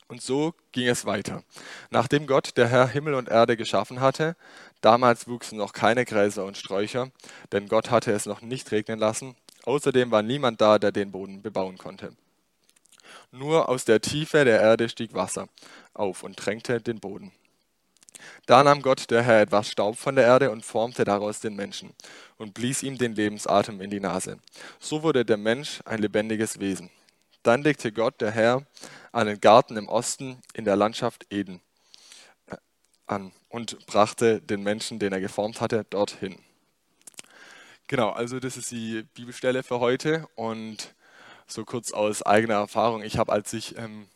Und 0.08 0.22
so 0.22 0.54
ging 0.72 0.88
es 0.88 1.06
weiter. 1.06 1.44
Nachdem 1.90 2.28
Gott, 2.28 2.58
der 2.58 2.68
Herr, 2.68 2.88
Himmel 2.88 3.16
und 3.16 3.30
Erde 3.30 3.58
geschaffen 3.58 4.00
hatte, 4.00 4.36
damals 4.82 5.28
wuchsen 5.28 5.58
noch 5.58 5.74
keine 5.74 6.06
Gräser 6.06 6.46
und 6.46 6.58
Sträucher, 6.58 7.10
denn 7.52 7.68
Gott 7.68 7.90
hatte 7.90 8.12
es 8.12 8.26
noch 8.26 8.42
nicht 8.42 8.72
regnen 8.72 9.00
lassen, 9.00 9.36
Außerdem 9.66 10.12
war 10.12 10.22
niemand 10.22 10.60
da, 10.60 10.78
der 10.78 10.92
den 10.92 11.12
Boden 11.12 11.42
bebauen 11.42 11.78
konnte. 11.78 12.14
Nur 13.32 13.70
aus 13.70 13.86
der 13.86 14.02
Tiefe 14.02 14.44
der 14.44 14.60
Erde 14.60 14.90
stieg 14.90 15.14
Wasser 15.14 15.48
auf 15.94 16.24
und 16.24 16.38
tränkte 16.38 16.82
den 16.82 17.00
Boden. 17.00 17.32
Da 18.46 18.64
nahm 18.64 18.82
Gott, 18.82 19.10
der 19.10 19.24
Herr, 19.24 19.42
etwas 19.42 19.70
Staub 19.70 19.98
von 19.98 20.16
der 20.16 20.26
Erde 20.26 20.52
und 20.52 20.66
formte 20.66 21.04
daraus 21.04 21.40
den 21.40 21.56
Menschen 21.56 21.94
und 22.38 22.54
blies 22.54 22.84
ihm 22.84 22.98
den 22.98 23.16
Lebensatem 23.16 23.82
in 23.82 23.90
die 23.90 24.00
Nase. 24.00 24.38
So 24.80 25.04
wurde 25.04 25.26
der 25.26 25.38
Mensch 25.38 25.82
ein 25.86 26.00
lebendiges 26.00 26.60
Wesen. 26.60 26.90
Dann 27.44 27.62
legte 27.62 27.92
Gott, 27.92 28.22
der 28.22 28.32
Herr, 28.32 28.66
einen 29.12 29.40
Garten 29.40 29.78
im 29.78 29.88
Osten 29.88 30.42
in 30.54 30.66
der 30.66 30.76
Landschaft 30.76 31.26
Eden 31.30 31.62
äh, 32.48 32.56
an 33.06 33.32
und 33.50 33.86
brachte 33.86 34.42
den 34.42 34.64
Menschen, 34.64 35.00
den 35.00 35.14
er 35.14 35.20
geformt 35.20 35.62
hatte, 35.62 35.86
dorthin. 35.90 36.38
Genau, 37.88 38.12
also 38.12 38.40
das 38.40 38.58
ist 38.58 38.72
die 38.72 39.04
Bibelstelle 39.14 39.62
für 39.62 39.80
heute 39.80 40.28
und 40.36 40.96
so 41.48 41.66
kurz 41.66 41.92
aus 41.92 42.24
eigener 42.24 42.56
Erfahrung. 42.56 43.04
Ich 43.04 43.18
habe, 43.18 43.32
als 43.32 43.52
ich 43.54 43.78
ähm, 43.78 44.08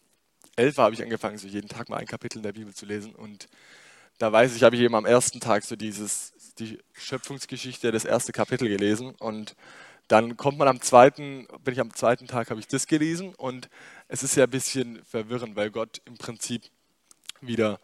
elf 0.56 0.78
war, 0.78 0.86
habe 0.86 0.96
ich 0.96 1.04
angefangen, 1.04 1.38
so 1.38 1.48
jeden 1.48 1.68
Tag 1.68 1.90
mal 1.90 1.98
ein 1.98 2.08
Kapitel 2.08 2.38
in 2.38 2.44
der 2.44 2.54
Bibel 2.54 2.74
zu 2.74 2.86
lesen 2.86 3.14
und 3.14 3.48
da 4.18 4.32
weiß 4.32 4.56
ich, 4.56 4.64
habe 4.64 4.76
ich 4.76 4.82
eben 4.82 4.96
am 4.96 5.06
ersten 5.06 5.40
Tag 5.40 5.64
so 5.64 5.76
dieses, 5.76 6.34
die 6.60 6.80
Schöpfungsgeschichte, 6.94 7.92
das 7.92 8.06
erste 8.06 8.32
Kapitel 8.32 8.68
gelesen 8.68 9.14
und 9.20 9.56
dann 10.08 10.38
kommt 10.38 10.58
man 10.58 10.68
am 10.68 10.82
zweiten, 10.82 11.48
bin 11.64 11.74
ich 11.74 11.80
am 11.80 11.94
zweiten 11.94 12.28
Tag, 12.28 12.50
habe 12.50 12.60
ich 12.60 12.68
das 12.68 12.88
gelesen 12.88 13.36
und 13.36 13.70
es 14.08 14.24
ist 14.24 14.36
ja 14.36 14.46
ein 14.46 14.50
bisschen 14.50 15.04
verwirrend, 15.04 15.56
weil 15.56 15.70
Gott 15.70 16.02
im 16.06 16.18
Prinzip 16.18 16.64
wieder 17.42 17.80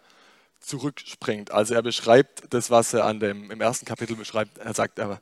zurückspringt. 0.62 1.52
Also 1.52 1.74
er 1.74 1.82
beschreibt 1.82 2.54
das, 2.54 2.72
was 2.72 2.94
er 2.94 3.06
an 3.06 3.20
dem, 3.20 3.52
im 3.52 3.62
ersten 3.62 3.86
Kapitel 3.86 4.16
beschreibt. 4.16 4.58
Er 4.58 4.74
sagt, 4.74 5.00
er 5.00 5.22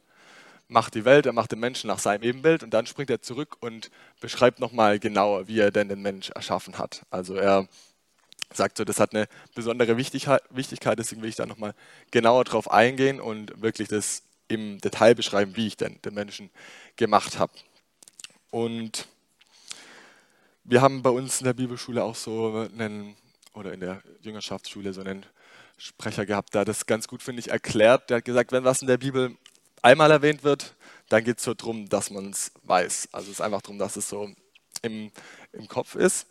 macht 0.68 0.94
die 0.94 1.03
Welt, 1.03 1.25
er 1.25 1.34
macht 1.34 1.51
den 1.51 1.60
Menschen 1.60 1.88
nach 1.88 2.00
seinem 2.00 2.24
Ebenbild 2.24 2.63
und 2.63 2.72
dann 2.72 2.86
springt 2.86 3.10
er 3.10 3.22
zurück 3.22 3.58
und 3.60 3.89
beschreibt 4.22 4.60
nochmal 4.60 5.00
genauer, 5.00 5.48
wie 5.48 5.60
er 5.60 5.72
denn 5.72 5.89
den 5.89 6.01
Mensch 6.01 6.30
erschaffen 6.30 6.77
hat. 6.77 7.01
Also 7.10 7.34
er 7.36 7.68
sagt 8.53 8.77
so, 8.77 8.84
das 8.84 9.00
hat 9.00 9.13
eine 9.13 9.27
besondere 9.55 9.98
Wichtigkeit, 9.98 11.00
deswegen 11.00 11.22
will 11.22 11.29
ich 11.29 11.36
da 11.36 11.46
nochmal 11.46 11.74
genauer 12.12 12.43
drauf 12.43 12.70
eingehen 12.70 13.20
und 13.20 13.62
wirklich 13.62 13.88
das 13.88 14.24
im 14.48 14.79
Detail 14.79 15.15
beschreiben, 15.15 15.55
wie 15.55 15.67
ich 15.67 15.77
denn 15.77 16.00
den 16.03 16.13
Menschen 16.13 16.50
gemacht 16.98 17.39
habe. 17.39 17.53
Und 18.50 19.08
wir 20.63 20.81
haben 20.81 21.01
bei 21.01 21.10
uns 21.10 21.39
in 21.39 21.46
der 21.46 21.53
Bibelschule 21.53 22.03
auch 22.03 22.15
so 22.15 22.67
einen, 22.77 23.15
oder 23.53 23.74
in 23.74 23.79
der 23.79 24.03
Jüngerschaftsschule 24.22 24.93
so 24.93 25.01
einen 25.01 25.25
Sprecher 25.77 26.25
gehabt, 26.25 26.53
der 26.53 26.65
das 26.65 26.86
ganz 26.86 27.08
gut, 27.08 27.24
finde 27.24 27.39
ich, 27.39 27.50
erklärt. 27.50 28.10
Der 28.10 28.17
hat 28.17 28.25
gesagt, 28.25 28.51
wenn 28.51 28.63
was 28.63 28.81
in 28.81 28.88
der 28.88 28.98
Bibel 28.98 29.36
einmal 29.81 30.12
erwähnt 30.12 30.43
wird, 30.43 30.75
dann 31.10 31.24
geht 31.24 31.39
es 31.39 31.43
so 31.43 31.53
darum, 31.53 31.89
dass 31.89 32.12
man 32.12 32.29
es 32.29 32.51
weiß. 32.63 33.10
Also 33.12 33.31
es 33.31 33.39
ist 33.39 33.41
einfach 33.41 33.62
darum, 33.62 33.79
dass 33.79 33.96
es 33.96 34.08
so 34.08 34.29
im, 34.81 35.12
im 35.53 35.67
Kopf 35.67 35.96
ist. 35.96 36.27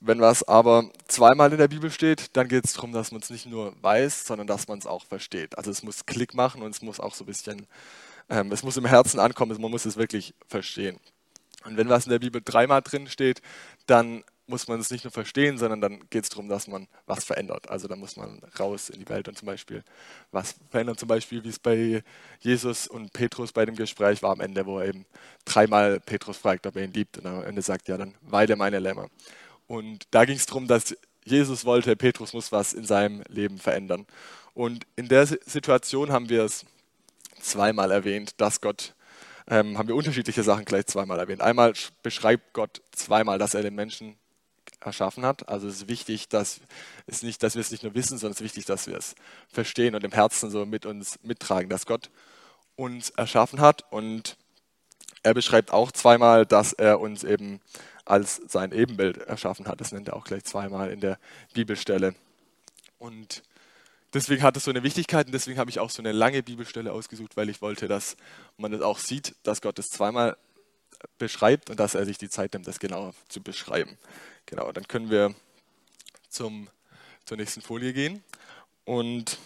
Wenn 0.00 0.20
was 0.20 0.42
aber 0.42 0.90
zweimal 1.08 1.52
in 1.52 1.58
der 1.58 1.68
Bibel 1.68 1.90
steht, 1.90 2.36
dann 2.36 2.48
geht 2.48 2.64
es 2.66 2.74
darum, 2.74 2.92
dass 2.92 3.10
man 3.10 3.22
es 3.22 3.30
nicht 3.30 3.46
nur 3.46 3.74
weiß, 3.82 4.26
sondern 4.26 4.46
dass 4.46 4.68
man 4.68 4.78
es 4.78 4.86
auch 4.86 5.04
versteht. 5.06 5.56
Also 5.56 5.70
es 5.70 5.82
muss 5.82 6.04
Klick 6.04 6.34
machen 6.34 6.62
und 6.62 6.74
es 6.74 6.82
muss 6.82 7.00
auch 7.00 7.14
so 7.14 7.24
ein 7.24 7.26
bisschen, 7.26 7.66
ähm, 8.28 8.52
es 8.52 8.62
muss 8.62 8.76
im 8.76 8.84
Herzen 8.84 9.18
ankommen, 9.18 9.58
man 9.60 9.70
muss 9.70 9.86
es 9.86 9.96
wirklich 9.96 10.34
verstehen. 10.46 10.98
Und 11.64 11.78
wenn 11.78 11.88
was 11.88 12.04
in 12.04 12.10
der 12.10 12.18
Bibel 12.18 12.42
dreimal 12.44 12.82
drin 12.82 13.08
steht, 13.08 13.40
dann 13.86 14.24
muss 14.46 14.68
man 14.68 14.80
es 14.80 14.90
nicht 14.90 15.04
nur 15.04 15.10
verstehen, 15.10 15.58
sondern 15.58 15.80
dann 15.80 16.00
geht 16.10 16.24
es 16.24 16.28
darum, 16.28 16.48
dass 16.48 16.66
man 16.66 16.86
was 17.06 17.24
verändert. 17.24 17.70
Also 17.70 17.88
da 17.88 17.96
muss 17.96 18.16
man 18.16 18.40
raus 18.58 18.90
in 18.90 19.00
die 19.00 19.08
Welt 19.08 19.28
und 19.28 19.38
zum 19.38 19.46
Beispiel 19.46 19.82
was 20.32 20.56
verändern. 20.70 20.96
Zum 20.96 21.08
Beispiel, 21.08 21.42
wie 21.44 21.48
es 21.48 21.58
bei 21.58 22.02
Jesus 22.40 22.86
und 22.86 23.12
Petrus 23.12 23.52
bei 23.52 23.64
dem 23.64 23.76
Gespräch 23.76 24.22
war 24.22 24.32
am 24.32 24.40
Ende, 24.40 24.66
wo 24.66 24.78
er 24.78 24.88
eben 24.88 25.06
dreimal 25.44 26.00
Petrus 26.00 26.36
fragt, 26.36 26.66
ob 26.66 26.76
er 26.76 26.84
ihn 26.84 26.92
liebt. 26.92 27.18
Und 27.18 27.26
am 27.26 27.44
Ende 27.44 27.62
sagt, 27.62 27.88
ja, 27.88 27.96
dann 27.96 28.14
weide 28.20 28.56
meine 28.56 28.78
Lämmer. 28.78 29.08
Und 29.66 30.04
da 30.10 30.24
ging 30.24 30.36
es 30.36 30.46
darum, 30.46 30.66
dass 30.66 30.94
Jesus 31.24 31.64
wollte, 31.64 31.96
Petrus 31.96 32.34
muss 32.34 32.52
was 32.52 32.74
in 32.74 32.84
seinem 32.84 33.22
Leben 33.28 33.58
verändern. 33.58 34.06
Und 34.52 34.86
in 34.96 35.08
der 35.08 35.26
Situation 35.26 36.12
haben 36.12 36.28
wir 36.28 36.44
es 36.44 36.66
zweimal 37.40 37.90
erwähnt, 37.90 38.40
dass 38.40 38.60
Gott 38.60 38.94
ähm, 39.46 39.76
haben 39.76 39.88
wir 39.88 39.96
unterschiedliche 39.96 40.42
Sachen 40.42 40.64
gleich 40.64 40.86
zweimal 40.86 41.18
erwähnt. 41.18 41.42
Einmal 41.42 41.74
beschreibt 42.02 42.52
Gott 42.54 42.80
zweimal, 42.92 43.38
dass 43.38 43.54
er 43.54 43.62
den 43.62 43.74
Menschen 43.74 44.16
erschaffen 44.86 45.24
hat. 45.24 45.48
Also 45.48 45.68
es 45.68 45.76
ist 45.76 45.88
wichtig, 45.88 46.28
dass 46.28 46.60
es 47.06 47.22
nicht, 47.22 47.42
dass 47.42 47.54
wir 47.54 47.60
es 47.60 47.70
nicht 47.70 47.82
nur 47.82 47.94
wissen, 47.94 48.18
sondern 48.18 48.32
es 48.32 48.40
ist 48.40 48.44
wichtig, 48.44 48.64
dass 48.66 48.86
wir 48.86 48.96
es 48.96 49.14
verstehen 49.48 49.94
und 49.94 50.04
im 50.04 50.12
Herzen 50.12 50.50
so 50.50 50.66
mit 50.66 50.86
uns 50.86 51.18
mittragen, 51.22 51.68
dass 51.68 51.86
Gott 51.86 52.10
uns 52.76 53.10
erschaffen 53.10 53.60
hat. 53.60 53.90
Und 53.90 54.36
er 55.22 55.34
beschreibt 55.34 55.72
auch 55.72 55.92
zweimal, 55.92 56.46
dass 56.46 56.72
er 56.72 57.00
uns 57.00 57.24
eben 57.24 57.60
als 58.04 58.40
sein 58.46 58.72
Ebenbild 58.72 59.18
erschaffen 59.18 59.66
hat. 59.66 59.80
Das 59.80 59.92
nennt 59.92 60.08
er 60.08 60.16
auch 60.16 60.24
gleich 60.24 60.44
zweimal 60.44 60.90
in 60.90 61.00
der 61.00 61.18
Bibelstelle. 61.54 62.14
Und 62.98 63.42
deswegen 64.12 64.42
hat 64.42 64.56
es 64.56 64.64
so 64.64 64.70
eine 64.70 64.82
Wichtigkeit 64.82 65.26
und 65.26 65.32
deswegen 65.32 65.58
habe 65.58 65.70
ich 65.70 65.78
auch 65.78 65.90
so 65.90 66.02
eine 66.02 66.12
lange 66.12 66.42
Bibelstelle 66.42 66.92
ausgesucht, 66.92 67.36
weil 67.36 67.48
ich 67.48 67.62
wollte, 67.62 67.88
dass 67.88 68.16
man 68.56 68.72
das 68.72 68.82
auch 68.82 68.98
sieht, 68.98 69.34
dass 69.42 69.60
Gott 69.60 69.78
es 69.78 69.90
zweimal 69.90 70.36
beschreibt 71.18 71.70
und 71.70 71.80
dass 71.80 71.94
er 71.94 72.04
sich 72.04 72.18
die 72.18 72.28
Zeit 72.28 72.52
nimmt, 72.52 72.66
das 72.66 72.78
genauer 72.78 73.14
zu 73.28 73.42
beschreiben. 73.42 73.98
Genau, 74.46 74.72
dann 74.72 74.86
können 74.88 75.10
wir 75.10 75.34
zum, 76.28 76.68
zur 77.24 77.36
nächsten 77.36 77.62
Folie 77.62 77.92
gehen. 77.92 78.22
Und 78.84 79.38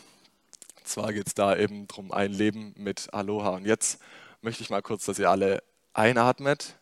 zwar 0.84 1.12
geht 1.12 1.26
es 1.26 1.34
da 1.34 1.56
eben 1.56 1.86
darum, 1.86 2.12
ein 2.12 2.32
Leben 2.32 2.74
mit 2.76 3.12
Aloha. 3.12 3.50
Und 3.50 3.66
jetzt 3.66 4.00
möchte 4.40 4.62
ich 4.62 4.70
mal 4.70 4.82
kurz, 4.82 5.04
dass 5.04 5.18
ihr 5.18 5.30
alle 5.30 5.62
einatmet 5.92 6.74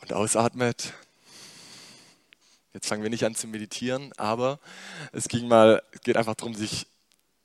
und 0.00 0.12
ausatmet. 0.12 0.92
Jetzt 2.72 2.86
fangen 2.86 3.02
wir 3.02 3.10
nicht 3.10 3.24
an 3.24 3.34
zu 3.34 3.46
meditieren, 3.46 4.12
aber 4.16 4.58
es 5.12 5.28
ging 5.28 5.46
mal, 5.46 5.82
geht 6.04 6.16
einfach 6.16 6.34
darum, 6.34 6.54
sich, 6.54 6.86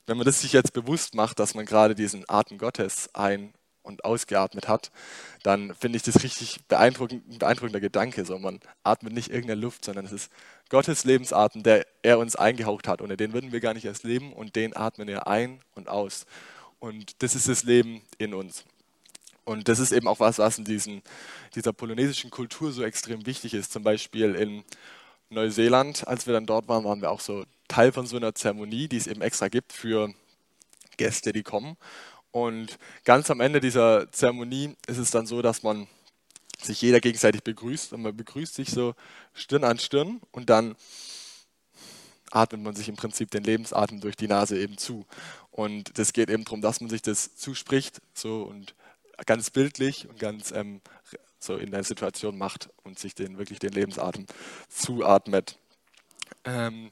wenn 0.06 0.16
man 0.16 0.24
das 0.24 0.40
sich 0.40 0.54
jetzt 0.54 0.72
bewusst 0.72 1.14
macht, 1.14 1.38
dass 1.38 1.54
man 1.54 1.66
gerade 1.66 1.94
diesen 1.94 2.24
Atem 2.28 2.56
Gottes 2.56 3.14
ein- 3.14 3.52
und 3.88 4.04
ausgeatmet 4.04 4.68
hat, 4.68 4.92
dann 5.42 5.74
finde 5.74 5.96
ich 5.96 6.02
das 6.02 6.22
richtig 6.22 6.60
beeindruckend, 6.68 7.38
beeindruckender 7.38 7.80
Gedanke. 7.80 8.24
So, 8.24 8.38
man 8.38 8.60
atmet 8.84 9.12
nicht 9.12 9.30
irgendeine 9.30 9.60
Luft, 9.60 9.84
sondern 9.84 10.04
es 10.04 10.12
ist 10.12 10.30
Gottes 10.68 11.04
Lebensatem, 11.04 11.62
der 11.62 11.86
er 12.02 12.18
uns 12.18 12.36
eingehaucht 12.36 12.86
hat. 12.86 13.02
Ohne 13.02 13.16
den 13.16 13.32
würden 13.32 13.50
wir 13.50 13.60
gar 13.60 13.74
nicht 13.74 13.86
erst 13.86 14.04
leben 14.04 14.32
und 14.32 14.54
den 14.54 14.76
atmen 14.76 15.08
wir 15.08 15.26
ein 15.26 15.60
und 15.74 15.88
aus. 15.88 16.26
Und 16.78 17.22
das 17.22 17.34
ist 17.34 17.48
das 17.48 17.64
Leben 17.64 18.02
in 18.18 18.34
uns. 18.34 18.64
Und 19.44 19.68
das 19.68 19.78
ist 19.78 19.92
eben 19.92 20.06
auch 20.06 20.20
was, 20.20 20.38
was 20.38 20.58
in 20.58 20.64
diesen, 20.64 21.02
dieser 21.54 21.72
polynesischen 21.72 22.30
Kultur 22.30 22.70
so 22.70 22.82
extrem 22.82 23.24
wichtig 23.24 23.54
ist. 23.54 23.72
Zum 23.72 23.82
Beispiel 23.82 24.34
in 24.34 24.62
Neuseeland, 25.30 26.06
als 26.06 26.26
wir 26.26 26.34
dann 26.34 26.46
dort 26.46 26.68
waren, 26.68 26.84
waren 26.84 27.00
wir 27.00 27.10
auch 27.10 27.20
so 27.20 27.44
Teil 27.66 27.92
von 27.92 28.06
so 28.06 28.16
einer 28.16 28.34
Zeremonie, 28.34 28.88
die 28.88 28.98
es 28.98 29.06
eben 29.06 29.22
extra 29.22 29.48
gibt 29.48 29.72
für 29.72 30.12
Gäste, 30.98 31.32
die 31.32 31.42
kommen. 31.42 31.76
Und 32.30 32.78
ganz 33.04 33.30
am 33.30 33.40
Ende 33.40 33.60
dieser 33.60 34.10
Zeremonie 34.12 34.76
ist 34.86 34.98
es 34.98 35.10
dann 35.10 35.26
so, 35.26 35.42
dass 35.42 35.62
man 35.62 35.88
sich 36.60 36.82
jeder 36.82 37.00
gegenseitig 37.00 37.42
begrüßt 37.42 37.92
und 37.92 38.02
man 38.02 38.16
begrüßt 38.16 38.54
sich 38.54 38.70
so 38.70 38.94
Stirn 39.32 39.64
an 39.64 39.78
Stirn 39.78 40.20
und 40.32 40.50
dann 40.50 40.74
atmet 42.30 42.60
man 42.60 42.74
sich 42.74 42.88
im 42.88 42.96
Prinzip 42.96 43.30
den 43.30 43.44
Lebensatem 43.44 44.00
durch 44.00 44.16
die 44.16 44.28
Nase 44.28 44.58
eben 44.58 44.76
zu. 44.76 45.06
Und 45.50 45.98
das 45.98 46.12
geht 46.12 46.30
eben 46.30 46.44
darum, 46.44 46.60
dass 46.60 46.80
man 46.80 46.90
sich 46.90 47.00
das 47.00 47.36
zuspricht 47.36 48.00
so 48.12 48.42
und 48.42 48.74
ganz 49.24 49.50
bildlich 49.50 50.08
und 50.08 50.18
ganz 50.18 50.50
ähm, 50.50 50.80
so 51.38 51.56
in 51.56 51.70
der 51.70 51.84
Situation 51.84 52.36
macht 52.36 52.68
und 52.82 52.98
sich 52.98 53.14
den 53.14 53.38
wirklich 53.38 53.60
den 53.60 53.72
Lebensatem 53.72 54.26
zuatmet. 54.68 55.56
Ähm, 56.44 56.90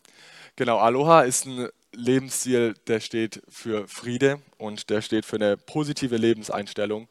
Genau, 0.59 0.79
Aloha 0.79 1.21
ist 1.21 1.45
ein 1.45 1.69
Lebensstil, 1.97 2.75
der 2.87 3.01
steht 3.01 3.43
für 3.49 3.89
Friede 3.89 4.41
und 4.59 4.91
der 4.91 5.03
steht 5.03 5.25
für 5.25 5.37
eine 5.37 5.57
positive 5.57 6.17
Lebenseinstellung. 6.17 7.09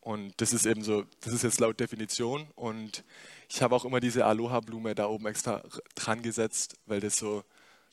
Und 0.00 0.40
das 0.40 0.52
ist 0.52 0.66
eben 0.66 0.82
so, 0.82 1.04
das 1.20 1.34
ist 1.34 1.42
jetzt 1.42 1.60
laut 1.60 1.78
Definition. 1.78 2.46
Und 2.54 3.04
ich 3.48 3.60
habe 3.62 3.74
auch 3.74 3.84
immer 3.84 4.00
diese 4.00 4.24
Aloha-Blume 4.24 4.94
da 4.94 5.06
oben 5.06 5.26
extra 5.26 5.62
dran 5.94 6.22
gesetzt, 6.22 6.76
weil 6.86 7.00
das 7.00 7.16
so, 7.16 7.44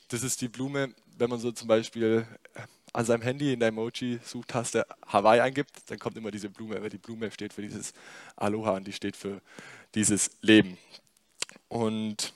das 0.08 0.24
ist 0.24 0.42
die 0.42 0.48
Blume, 0.48 0.94
wenn 1.18 1.30
man 1.30 1.40
so 1.40 1.52
zum 1.52 1.68
Beispiel 1.68 2.26
äh, 2.54 2.62
an 2.94 3.06
seinem 3.06 3.24
Handy 3.24 3.52
in 3.54 3.60
der 3.60 3.70
Emoji-Suchtaste 3.70 4.86
Hawaii 5.06 5.42
eingibt, 5.42 5.72
dann 5.88 6.00
kommt 6.00 6.18
immer 6.18 6.32
diese 6.32 6.50
Blume, 6.50 6.82
weil 6.82 6.90
die 6.90 6.98
Blume 6.98 7.30
steht 7.32 7.54
für 7.54 7.62
dieses 7.62 7.94
Aloha 8.36 8.78
und 8.78 8.88
die 8.88 8.94
steht 8.94 9.18
für 9.18 9.42
dieses 9.96 10.32
Leben. 10.42 10.78
Und 11.68 12.34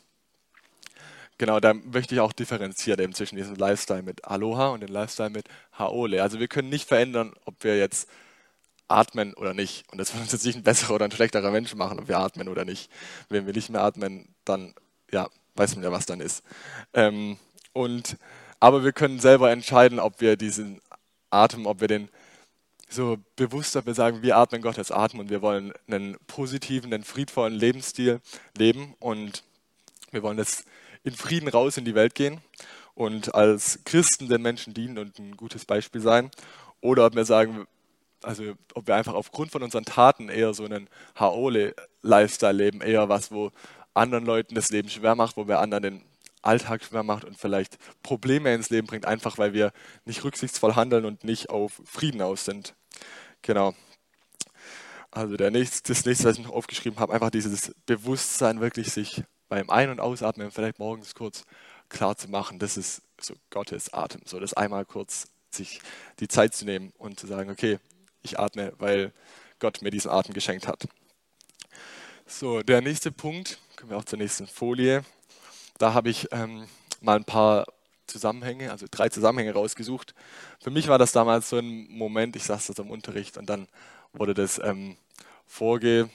genau, 1.41 1.59
da 1.59 1.73
möchte 1.73 2.13
ich 2.13 2.21
auch 2.21 2.33
differenzieren 2.33 2.99
eben 2.99 3.15
zwischen 3.15 3.35
diesem 3.35 3.55
Lifestyle 3.55 4.03
mit 4.03 4.25
Aloha 4.25 4.67
und 4.69 4.81
dem 4.81 4.91
Lifestyle 4.91 5.31
mit 5.31 5.47
Haole. 5.73 6.21
Also 6.21 6.39
wir 6.39 6.47
können 6.47 6.69
nicht 6.69 6.87
verändern, 6.87 7.33
ob 7.45 7.63
wir 7.63 7.79
jetzt 7.79 8.07
atmen 8.87 9.33
oder 9.33 9.55
nicht. 9.55 9.91
Und 9.91 9.97
das 9.97 10.13
wird 10.13 10.21
uns 10.21 10.31
jetzt 10.33 10.45
nicht 10.45 10.57
ein 10.57 10.61
besserer 10.61 10.93
oder 10.93 11.05
ein 11.05 11.11
schlechterer 11.11 11.49
Mensch 11.49 11.73
machen, 11.73 11.99
ob 11.99 12.07
wir 12.07 12.19
atmen 12.19 12.47
oder 12.47 12.63
nicht. 12.63 12.91
Wenn 13.27 13.47
wir 13.47 13.53
nicht 13.53 13.71
mehr 13.71 13.81
atmen, 13.81 14.27
dann 14.45 14.75
ja, 15.11 15.29
weiß 15.55 15.73
man 15.73 15.83
ja, 15.83 15.91
was 15.91 16.05
dann 16.05 16.21
ist. 16.21 16.43
Ähm, 16.93 17.37
und, 17.73 18.17
aber 18.59 18.83
wir 18.83 18.93
können 18.93 19.19
selber 19.19 19.49
entscheiden, 19.49 19.99
ob 19.99 20.21
wir 20.21 20.37
diesen 20.37 20.79
Atem, 21.31 21.65
ob 21.65 21.81
wir 21.81 21.87
den 21.87 22.09
so 22.87 23.17
bewusst, 23.35 23.75
ob 23.77 23.87
wir 23.87 23.95
sagen, 23.95 24.21
wir 24.21 24.37
atmen 24.37 24.61
Gottes 24.61 24.91
Atem 24.91 25.19
und 25.19 25.31
wir 25.31 25.41
wollen 25.41 25.73
einen 25.87 26.17
positiven, 26.27 26.93
einen 26.93 27.03
friedvollen 27.03 27.55
Lebensstil 27.55 28.21
leben 28.55 28.93
und 28.99 29.43
wir 30.11 30.21
wollen 30.21 30.37
das 30.37 30.65
in 31.03 31.13
Frieden 31.13 31.47
raus 31.47 31.77
in 31.77 31.85
die 31.85 31.95
Welt 31.95 32.15
gehen 32.15 32.41
und 32.93 33.33
als 33.33 33.79
Christen 33.85 34.27
den 34.29 34.41
Menschen 34.41 34.73
dienen 34.73 34.97
und 34.97 35.17
ein 35.19 35.35
gutes 35.37 35.65
Beispiel 35.65 36.01
sein. 36.01 36.31
Oder 36.81 37.05
ob 37.05 37.15
wir 37.15 37.25
sagen, 37.25 37.67
also 38.23 38.53
ob 38.73 38.87
wir 38.87 38.95
einfach 38.95 39.13
aufgrund 39.13 39.51
von 39.51 39.63
unseren 39.63 39.85
Taten 39.85 40.29
eher 40.29 40.53
so 40.53 40.65
einen 40.65 40.89
Haole-Lifestyle 41.19 42.53
leben, 42.53 42.81
eher 42.81 43.09
was, 43.09 43.31
wo 43.31 43.51
anderen 43.93 44.25
Leuten 44.25 44.55
das 44.55 44.69
Leben 44.69 44.89
schwer 44.89 45.15
macht, 45.15 45.37
wo 45.37 45.47
wir 45.47 45.59
anderen 45.59 45.83
den 45.83 46.01
Alltag 46.41 46.83
schwer 46.83 47.03
macht 47.03 47.23
und 47.23 47.37
vielleicht 47.37 47.77
Probleme 48.03 48.53
ins 48.53 48.69
Leben 48.69 48.87
bringt, 48.87 49.05
einfach 49.05 49.37
weil 49.37 49.53
wir 49.53 49.71
nicht 50.05 50.23
rücksichtsvoll 50.23 50.75
handeln 50.75 51.05
und 51.05 51.23
nicht 51.23 51.49
auf 51.49 51.81
Frieden 51.85 52.21
aus 52.21 52.45
sind. 52.45 52.75
Genau. 53.41 53.73
Also 55.11 55.35
der 55.35 55.51
nächste, 55.51 55.93
das 55.93 56.05
nächste, 56.05 56.25
was 56.25 56.37
ich 56.37 56.45
noch 56.45 56.53
aufgeschrieben 56.53 56.99
habe, 56.99 57.13
einfach 57.13 57.31
dieses 57.31 57.73
Bewusstsein, 57.85 58.61
wirklich 58.61 58.91
sich 58.91 59.23
beim 59.51 59.69
Ein- 59.69 59.89
und 59.89 59.99
Ausatmen 59.99 60.49
vielleicht 60.49 60.79
morgens 60.79 61.13
kurz 61.13 61.43
klar 61.89 62.15
zu 62.15 62.29
machen, 62.29 62.57
das 62.57 62.77
ist 62.77 63.01
so 63.19 63.33
Gottes 63.49 63.93
Atem. 63.93 64.21
So 64.23 64.39
das 64.39 64.53
einmal 64.53 64.85
kurz 64.85 65.27
sich 65.49 65.81
die 66.21 66.29
Zeit 66.29 66.55
zu 66.55 66.63
nehmen 66.63 66.93
und 66.97 67.19
zu 67.19 67.27
sagen, 67.27 67.51
okay, 67.51 67.77
ich 68.21 68.39
atme, 68.39 68.71
weil 68.77 69.11
Gott 69.59 69.81
mir 69.81 69.91
diesen 69.91 70.09
Atem 70.09 70.33
geschenkt 70.33 70.69
hat. 70.69 70.87
So, 72.25 72.61
der 72.61 72.79
nächste 72.79 73.11
Punkt, 73.11 73.59
kommen 73.75 73.89
wir 73.89 73.97
auch 73.97 74.05
zur 74.05 74.19
nächsten 74.19 74.47
Folie. 74.47 75.03
Da 75.77 75.93
habe 75.93 76.09
ich 76.09 76.29
ähm, 76.31 76.65
mal 77.01 77.17
ein 77.17 77.25
paar 77.25 77.65
Zusammenhänge, 78.07 78.71
also 78.71 78.85
drei 78.89 79.09
Zusammenhänge 79.09 79.51
rausgesucht. 79.51 80.15
Für 80.61 80.71
mich 80.71 80.87
war 80.87 80.97
das 80.97 81.11
damals 81.11 81.49
so 81.49 81.57
ein 81.57 81.89
Moment, 81.89 82.37
ich 82.37 82.45
saß 82.45 82.67
da 82.67 82.83
im 82.83 82.89
Unterricht 82.89 83.37
und 83.37 83.49
dann 83.49 83.67
wurde 84.13 84.33
das 84.33 84.61
ähm, 84.63 84.95
vorge, 85.45 86.09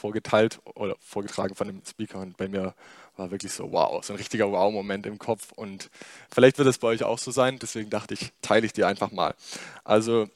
vorgeteilt 0.00 0.60
oder 0.74 0.96
vorgetragen 1.00 1.54
von 1.54 1.66
dem 1.66 1.82
Speaker 1.86 2.18
und 2.20 2.36
bei 2.36 2.48
mir 2.48 2.74
war 3.16 3.30
wirklich 3.30 3.52
so 3.52 3.70
wow, 3.70 4.02
so 4.04 4.14
ein 4.14 4.16
richtiger 4.16 4.50
Wow-Moment 4.50 5.06
im 5.06 5.18
Kopf 5.18 5.52
und 5.52 5.90
vielleicht 6.30 6.58
wird 6.58 6.68
es 6.68 6.78
bei 6.78 6.88
euch 6.88 7.04
auch 7.04 7.18
so 7.18 7.30
sein, 7.30 7.58
deswegen 7.58 7.90
dachte 7.90 8.14
ich, 8.14 8.32
teile 8.40 8.66
ich 8.66 8.72
dir 8.72 8.88
einfach 8.88 9.12
mal. 9.12 9.34
Also 9.84 10.28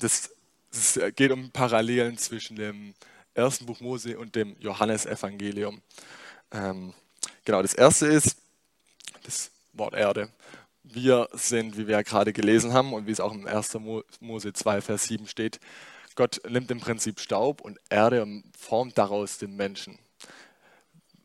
das, 0.00 0.30
das 0.72 0.98
geht 1.14 1.30
um 1.30 1.50
Parallelen 1.50 2.18
zwischen 2.18 2.56
dem 2.56 2.94
ersten 3.34 3.66
Buch 3.66 3.80
Mose 3.80 4.18
und 4.18 4.34
dem 4.34 4.56
Johannesevangelium. 4.58 5.80
Ähm, 6.52 6.92
genau, 7.44 7.62
das 7.62 7.74
erste 7.74 8.06
ist 8.06 8.36
das 9.22 9.50
Wort 9.72 9.94
Erde. 9.94 10.30
Wir 10.82 11.28
sind, 11.32 11.76
wie 11.76 11.86
wir 11.86 11.92
ja 11.92 12.02
gerade 12.02 12.32
gelesen 12.32 12.72
haben 12.72 12.92
und 12.92 13.06
wie 13.06 13.12
es 13.12 13.20
auch 13.20 13.32
im 13.32 13.46
1. 13.46 13.78
Mose 14.20 14.52
2, 14.52 14.80
Vers 14.80 15.04
7 15.04 15.28
steht, 15.28 15.60
Gott 16.16 16.40
nimmt 16.48 16.70
im 16.70 16.80
Prinzip 16.80 17.20
Staub 17.20 17.60
und 17.60 17.78
Erde 17.88 18.22
und 18.22 18.44
formt 18.56 18.98
daraus 18.98 19.38
den 19.38 19.56
Menschen. 19.56 19.98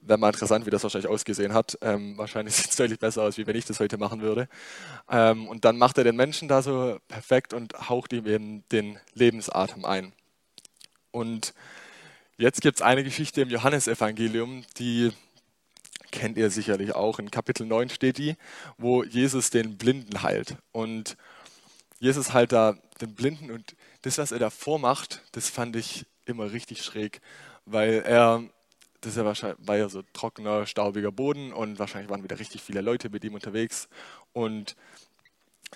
Wäre 0.02 0.19
mal 0.19 0.30
interessant, 0.30 0.65
wie 0.65 0.69
das 0.69 0.84
wahrscheinlich 0.84 1.10
ausgesehen 1.10 1.54
hat. 1.54 1.78
Ähm, 1.82 2.17
wahrscheinlich 2.17 2.56
sieht 2.56 2.69
es 2.69 2.76
deutlich 2.76 3.00
besser 3.00 3.24
aus, 3.24 3.38
wie 3.38 3.48
wenn 3.48 3.56
ich 3.56 3.65
das 3.65 3.80
heute 3.80 3.98
machen 3.98 4.21
würde. 4.21 4.48
Ähm, 5.10 5.48
und 5.48 5.65
dann 5.65 5.78
macht 5.78 5.98
er 5.98 6.04
den 6.04 6.15
Menschen 6.15 6.48
da 6.48 6.62
so 6.62 7.00
perfekt 7.08 7.54
und 7.54 7.89
haucht 7.89 8.13
ihm 8.13 8.28
eben 8.28 8.63
den 8.69 9.00
Lebensatem 9.13 9.86
ein. 9.86 10.13
Und 11.12 11.54
jetzt 12.38 12.62
gibt 12.62 12.78
es 12.78 12.82
eine 12.82 13.04
Geschichte 13.04 13.41
im 13.41 13.50
Johannesevangelium, 13.50 14.65
die 14.78 15.12
kennt 16.12 16.38
ihr 16.38 16.50
sicherlich 16.50 16.95
auch. 16.95 17.19
In 17.19 17.32
Kapitel 17.32 17.65
9 17.65 17.89
steht 17.89 18.17
die, 18.17 18.36
wo 18.78 19.04
Jesus 19.04 19.50
den 19.50 19.78
Blinden 19.78 20.24
heilt. 20.24 20.56
Und 20.71 21.17
Jesus 22.00 22.34
heilt 22.34 22.52
da 22.52 22.78
den 23.02 23.16
Blinden 23.16 23.52
und 23.52 23.76
das, 24.02 24.18
was 24.18 24.32
er 24.32 24.40
da 24.40 24.50
vormacht, 24.50 25.22
das 25.32 25.50
fand 25.50 25.76
ich 25.76 26.06
immer 26.26 26.52
richtig 26.52 26.84
schräg, 26.84 27.22
weil 27.66 28.04
er, 28.06 28.44
das 29.02 29.18
war 29.18 29.78
ja 29.78 29.90
so 29.90 30.04
trockener, 30.14 30.66
staubiger 30.66 31.12
Boden 31.12 31.54
und 31.54 31.80
wahrscheinlich 31.80 32.10
waren 32.10 32.24
wieder 32.24 32.40
richtig 32.40 32.62
viele 32.62 32.82
Leute 32.82 33.10
mit 33.10 33.24
ihm 33.24 33.34
unterwegs. 33.34 33.88
Und 34.34 34.76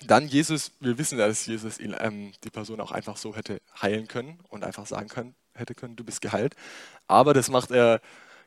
dann 0.05 0.27
Jesus, 0.27 0.71
wir 0.79 0.97
wissen 0.97 1.17
dass 1.17 1.45
Jesus 1.45 1.79
ihn, 1.79 1.95
ähm, 1.99 2.33
die 2.43 2.49
Person 2.49 2.79
auch 2.81 2.91
einfach 2.91 3.17
so 3.17 3.35
hätte 3.35 3.61
heilen 3.81 4.07
können 4.07 4.39
und 4.49 4.63
einfach 4.63 4.85
sagen 4.85 5.09
können, 5.09 5.35
hätte 5.53 5.75
können, 5.75 5.95
du 5.95 6.03
bist 6.03 6.21
geheilt. 6.21 6.55
Aber 7.07 7.33
das 7.33 7.49
macht 7.49 7.71
er 7.71 8.01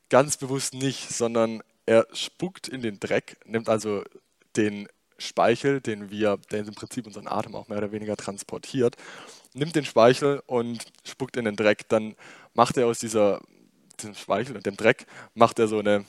ganz 0.08 0.36
bewusst 0.36 0.74
nicht, 0.74 1.10
sondern 1.10 1.62
er 1.86 2.06
spuckt 2.12 2.68
in 2.68 2.80
den 2.80 3.00
Dreck, 3.00 3.38
nimmt 3.44 3.68
also 3.68 4.04
den 4.56 4.88
Speichel, 5.22 5.80
den 5.80 6.10
wir, 6.10 6.38
der 6.50 6.60
im 6.60 6.74
Prinzip 6.74 7.06
unseren 7.06 7.28
Atem 7.28 7.54
auch 7.54 7.68
mehr 7.68 7.78
oder 7.78 7.92
weniger 7.92 8.16
transportiert, 8.16 8.96
nimmt 9.54 9.76
den 9.76 9.84
Speichel 9.84 10.42
und 10.46 10.84
spuckt 11.04 11.36
in 11.36 11.44
den 11.44 11.56
Dreck. 11.56 11.88
Dann 11.88 12.14
macht 12.54 12.76
er 12.76 12.86
aus 12.86 12.98
dieser, 12.98 13.40
diesem 13.98 14.14
Speichel 14.14 14.56
und 14.56 14.66
dem 14.66 14.76
Dreck, 14.76 15.06
macht 15.34 15.58
er 15.58 15.68
so 15.68 15.78
eine 15.78 16.04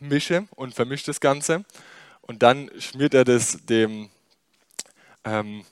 Mische 0.00 0.46
und 0.56 0.74
vermischt 0.74 1.08
das 1.08 1.20
Ganze. 1.20 1.64
Und 2.20 2.42
dann 2.42 2.70
schmiert 2.78 3.14
er 3.14 3.24
das 3.24 3.64
dem, 3.66 4.10
ähm, 5.24 5.64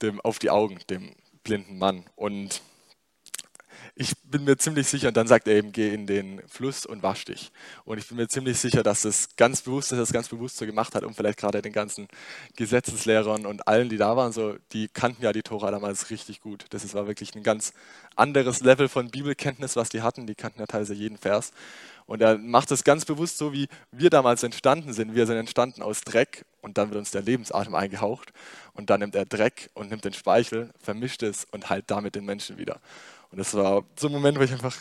dem 0.00 0.20
auf 0.20 0.38
die 0.38 0.50
Augen, 0.50 0.78
dem 0.90 1.14
blinden 1.44 1.78
Mann. 1.78 2.04
Und 2.16 2.62
ich 3.94 4.12
bin 4.24 4.44
mir 4.44 4.56
ziemlich 4.56 4.86
sicher, 4.86 5.08
und 5.08 5.16
dann 5.16 5.26
sagt 5.26 5.48
er 5.48 5.54
eben, 5.54 5.72
geh 5.72 5.92
in 5.92 6.06
den 6.06 6.42
Fluss 6.48 6.86
und 6.86 7.02
wasch 7.02 7.24
dich. 7.24 7.52
Und 7.84 7.98
ich 7.98 8.08
bin 8.08 8.16
mir 8.16 8.28
ziemlich 8.28 8.58
sicher, 8.58 8.82
dass 8.82 9.02
das 9.02 9.36
ganz 9.36 9.62
bewusst, 9.62 9.92
dass 9.92 9.98
er 9.98 10.02
das 10.02 10.12
ganz 10.12 10.28
bewusst 10.28 10.56
so 10.56 10.66
gemacht 10.66 10.94
hat, 10.94 11.04
um 11.04 11.14
vielleicht 11.14 11.38
gerade 11.38 11.62
den 11.62 11.72
ganzen 11.72 12.08
Gesetzeslehrern 12.56 13.46
und 13.46 13.68
allen, 13.68 13.88
die 13.88 13.98
da 13.98 14.16
waren, 14.16 14.32
so, 14.32 14.56
die 14.72 14.88
kannten 14.88 15.22
ja 15.22 15.32
die 15.32 15.42
Tora 15.42 15.70
damals 15.70 16.10
richtig 16.10 16.40
gut. 16.40 16.66
Das 16.70 16.92
war 16.94 17.06
wirklich 17.06 17.34
ein 17.34 17.42
ganz 17.42 17.72
anderes 18.16 18.60
Level 18.60 18.88
von 18.88 19.10
Bibelkenntnis, 19.10 19.76
was 19.76 19.88
die 19.88 20.02
hatten. 20.02 20.26
Die 20.26 20.34
kannten 20.34 20.60
ja 20.60 20.66
teilweise 20.66 20.94
jeden 20.94 21.18
Vers. 21.18 21.52
Und 22.06 22.20
er 22.20 22.36
macht 22.38 22.70
es 22.70 22.84
ganz 22.84 23.04
bewusst 23.04 23.38
so, 23.38 23.52
wie 23.52 23.68
wir 23.90 24.10
damals 24.10 24.42
entstanden 24.42 24.92
sind. 24.92 25.14
Wir 25.14 25.26
sind 25.26 25.36
entstanden 25.36 25.82
aus 25.82 26.00
Dreck 26.00 26.44
und 26.60 26.78
dann 26.78 26.90
wird 26.90 26.98
uns 26.98 27.10
der 27.10 27.22
Lebensatem 27.22 27.74
eingehaucht. 27.74 28.32
Und 28.74 28.90
dann 28.90 29.00
nimmt 29.00 29.14
er 29.14 29.24
Dreck 29.24 29.70
und 29.74 29.90
nimmt 29.90 30.04
den 30.04 30.12
Speichel, 30.12 30.70
vermischt 30.82 31.22
es 31.22 31.46
und 31.52 31.70
heilt 31.70 31.90
damit 31.90 32.14
den 32.14 32.24
Menschen 32.24 32.58
wieder. 32.58 32.80
Und 33.32 33.38
das 33.38 33.54
war 33.54 33.84
so 33.96 34.08
ein 34.08 34.12
Moment, 34.12 34.38
wo 34.38 34.42
ich 34.42 34.52
einfach 34.52 34.76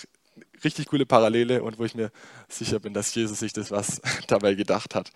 richtig 0.64 0.88
coole 0.88 1.06
Parallele 1.06 1.64
und 1.64 1.80
wo 1.80 1.86
ich 1.86 1.96
mir 1.96 2.12
sicher 2.48 2.80
bin, 2.80 2.94
dass 2.94 3.14
Jesus 3.16 3.40
sich 3.40 3.54
das 3.54 3.72
was 3.72 4.02
dabei 4.28 4.54
gedacht 4.54 4.94
hat. 4.94 5.12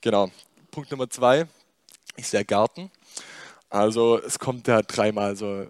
Genau. 0.00 0.30
Punkt 0.70 0.90
Nummer 0.90 1.08
zwei 1.10 1.46
ist 2.16 2.32
der 2.32 2.44
Garten. 2.44 2.90
Also 3.70 4.20
es 4.20 4.38
kommt 4.38 4.68
ja 4.68 4.82
dreimal 4.82 5.34
so, 5.34 5.66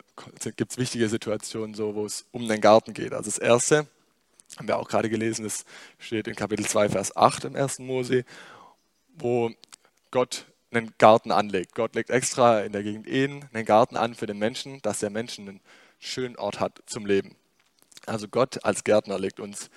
gibt 0.57 0.73
es 0.73 0.77
wichtige 0.77 1.09
Situationen, 1.09 1.75
so, 1.75 1.95
wo 1.95 2.05
es 2.05 2.27
um 2.33 2.47
den 2.47 2.61
Garten 2.61 2.93
geht. 2.93 3.15
Also 3.15 3.31
das 3.31 3.39
erste, 3.39 3.87
haben 4.59 4.69
wir 4.69 4.79
auch 4.79 4.89
gerade 4.89 5.09
gelesen, 5.09 5.45
das 5.45 5.65
steht 5.99 6.29
in 6.29 6.35
Kapitel 6.35 6.67
2, 6.67 6.91
Vers 6.91 7.17
8 7.17 7.45
im 7.45 7.57
1. 7.57 7.79
Mose, 7.79 8.25
wo 9.17 9.51
Gott 10.11 10.47
einen 10.71 10.93
Garten 10.99 11.31
anlegt. 11.31 11.75
Gott 11.75 11.95
legt 11.95 12.11
extra 12.11 12.61
in 12.61 12.73
der 12.73 12.83
Gegend 12.83 13.07
Ehen 13.07 13.47
einen 13.53 13.65
Garten 13.65 13.97
an 13.97 14.15
für 14.15 14.27
den 14.27 14.39
Menschen, 14.39 14.83
dass 14.83 14.99
der 14.99 15.11
Menschen 15.11 15.49
einen 15.49 15.61
schönen 16.05 16.37
Ort 16.37 16.61
hat 16.61 16.83
zum 16.87 17.07
Leben. 17.07 17.37
Also 18.07 18.29
Gott 18.29 18.65
als 18.65 18.85
Gärtner 18.85 19.19
legt 19.19 19.41
uns 19.41 19.71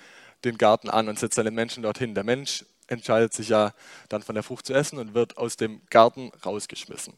den 0.44 0.58
Garten 0.58 0.90
an 0.90 1.08
und 1.08 1.18
setzt 1.18 1.36
seine 1.36 1.50
Menschen 1.50 1.82
dorthin. 1.82 2.14
Der 2.14 2.24
Mensch 2.24 2.64
entscheidet 2.86 3.32
sich 3.32 3.48
ja 3.48 3.72
dann 4.08 4.22
von 4.22 4.34
der 4.34 4.44
Frucht 4.44 4.66
zu 4.66 4.74
essen 4.74 4.98
und 4.98 5.14
wird 5.14 5.36
aus 5.36 5.56
dem 5.56 5.80
Garten 5.90 6.30
rausgeschmissen. 6.44 7.14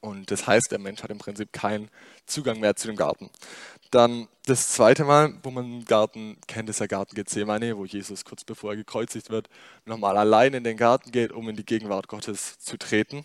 Und 0.00 0.32
das 0.32 0.48
heißt, 0.48 0.72
der 0.72 0.80
Mensch 0.80 1.02
hat 1.02 1.10
im 1.10 1.18
Prinzip 1.18 1.52
keinen 1.52 1.88
Zugang 2.26 2.58
mehr 2.58 2.74
zu 2.74 2.88
dem 2.88 2.96
Garten. 2.96 3.30
Dann 3.92 4.26
das 4.46 4.72
zweite 4.72 5.04
Mal, 5.04 5.34
wo 5.44 5.52
man 5.52 5.64
den 5.64 5.84
Garten 5.84 6.38
kennt, 6.48 6.68
ist 6.68 6.80
der 6.80 6.88
Garten 6.88 7.14
Gethsemane, 7.14 7.76
wo 7.76 7.84
Jesus 7.84 8.24
kurz 8.24 8.42
bevor 8.42 8.72
er 8.72 8.76
gekreuzigt 8.76 9.30
wird, 9.30 9.48
nochmal 9.84 10.16
allein 10.16 10.54
in 10.54 10.64
den 10.64 10.76
Garten 10.76 11.12
geht, 11.12 11.30
um 11.30 11.48
in 11.48 11.56
die 11.56 11.64
Gegenwart 11.64 12.08
Gottes 12.08 12.58
zu 12.58 12.76
treten. 12.78 13.24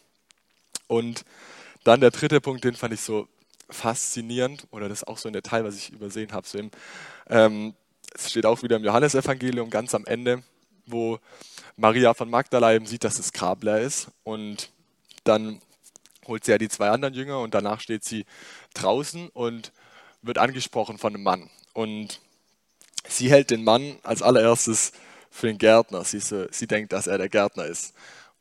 Und 0.86 1.26
dann 1.84 2.00
der 2.00 2.12
dritte 2.12 2.42
Punkt, 2.42 2.64
den 2.64 2.76
fand 2.76 2.94
ich 2.94 3.02
so 3.02 3.28
faszinierend, 3.70 4.68
oder 4.72 4.90
das 4.90 5.00
ist 5.00 5.08
auch 5.08 5.18
so 5.18 5.30
ein 5.30 5.34
Detail, 5.34 5.64
was 5.64 5.76
ich 5.76 5.92
übersehen 5.92 6.32
habe. 6.32 6.48
So 6.48 6.60
ähm, 7.30 7.74
es 8.14 8.32
steht 8.32 8.46
auch 8.46 8.64
wieder 8.64 8.78
im 8.78 8.84
Johannesevangelium 8.84 9.70
ganz 9.70 9.94
am 9.94 10.06
Ende, 10.06 10.44
wo 10.86 11.20
Maria 11.76 12.14
von 12.14 12.30
Magdala 12.30 12.74
eben 12.74 12.86
sieht, 12.86 13.04
dass 13.04 13.18
das 13.18 13.34
Grab 13.34 13.64
leer 13.64 13.82
ist. 13.82 14.08
Und 14.24 14.72
dann 15.24 15.62
holt 16.26 16.46
sie 16.46 16.52
ja 16.52 16.58
die 16.58 16.70
zwei 16.70 16.90
anderen 16.90 17.14
Jünger 17.14 17.40
und 17.40 17.54
danach 17.54 17.80
steht 17.80 18.04
sie 18.04 18.26
draußen 18.74 19.30
und 19.30 19.72
wird 20.22 20.38
angesprochen 20.38 20.98
von 20.98 21.14
einem 21.14 21.24
Mann. 21.24 21.50
Und 21.74 22.22
sie 23.08 23.30
hält 23.30 23.52
den 23.52 23.64
Mann 23.64 23.98
als 24.04 24.22
allererstes 24.22 24.94
für 25.30 25.48
den 25.48 25.58
Gärtner. 25.58 26.04
Sie, 26.04 26.20
so, 26.20 26.48
sie 26.52 26.68
denkt, 26.68 26.94
dass 26.94 27.08
er 27.08 27.18
der 27.18 27.30
Gärtner 27.30 27.66
ist. 27.66 27.94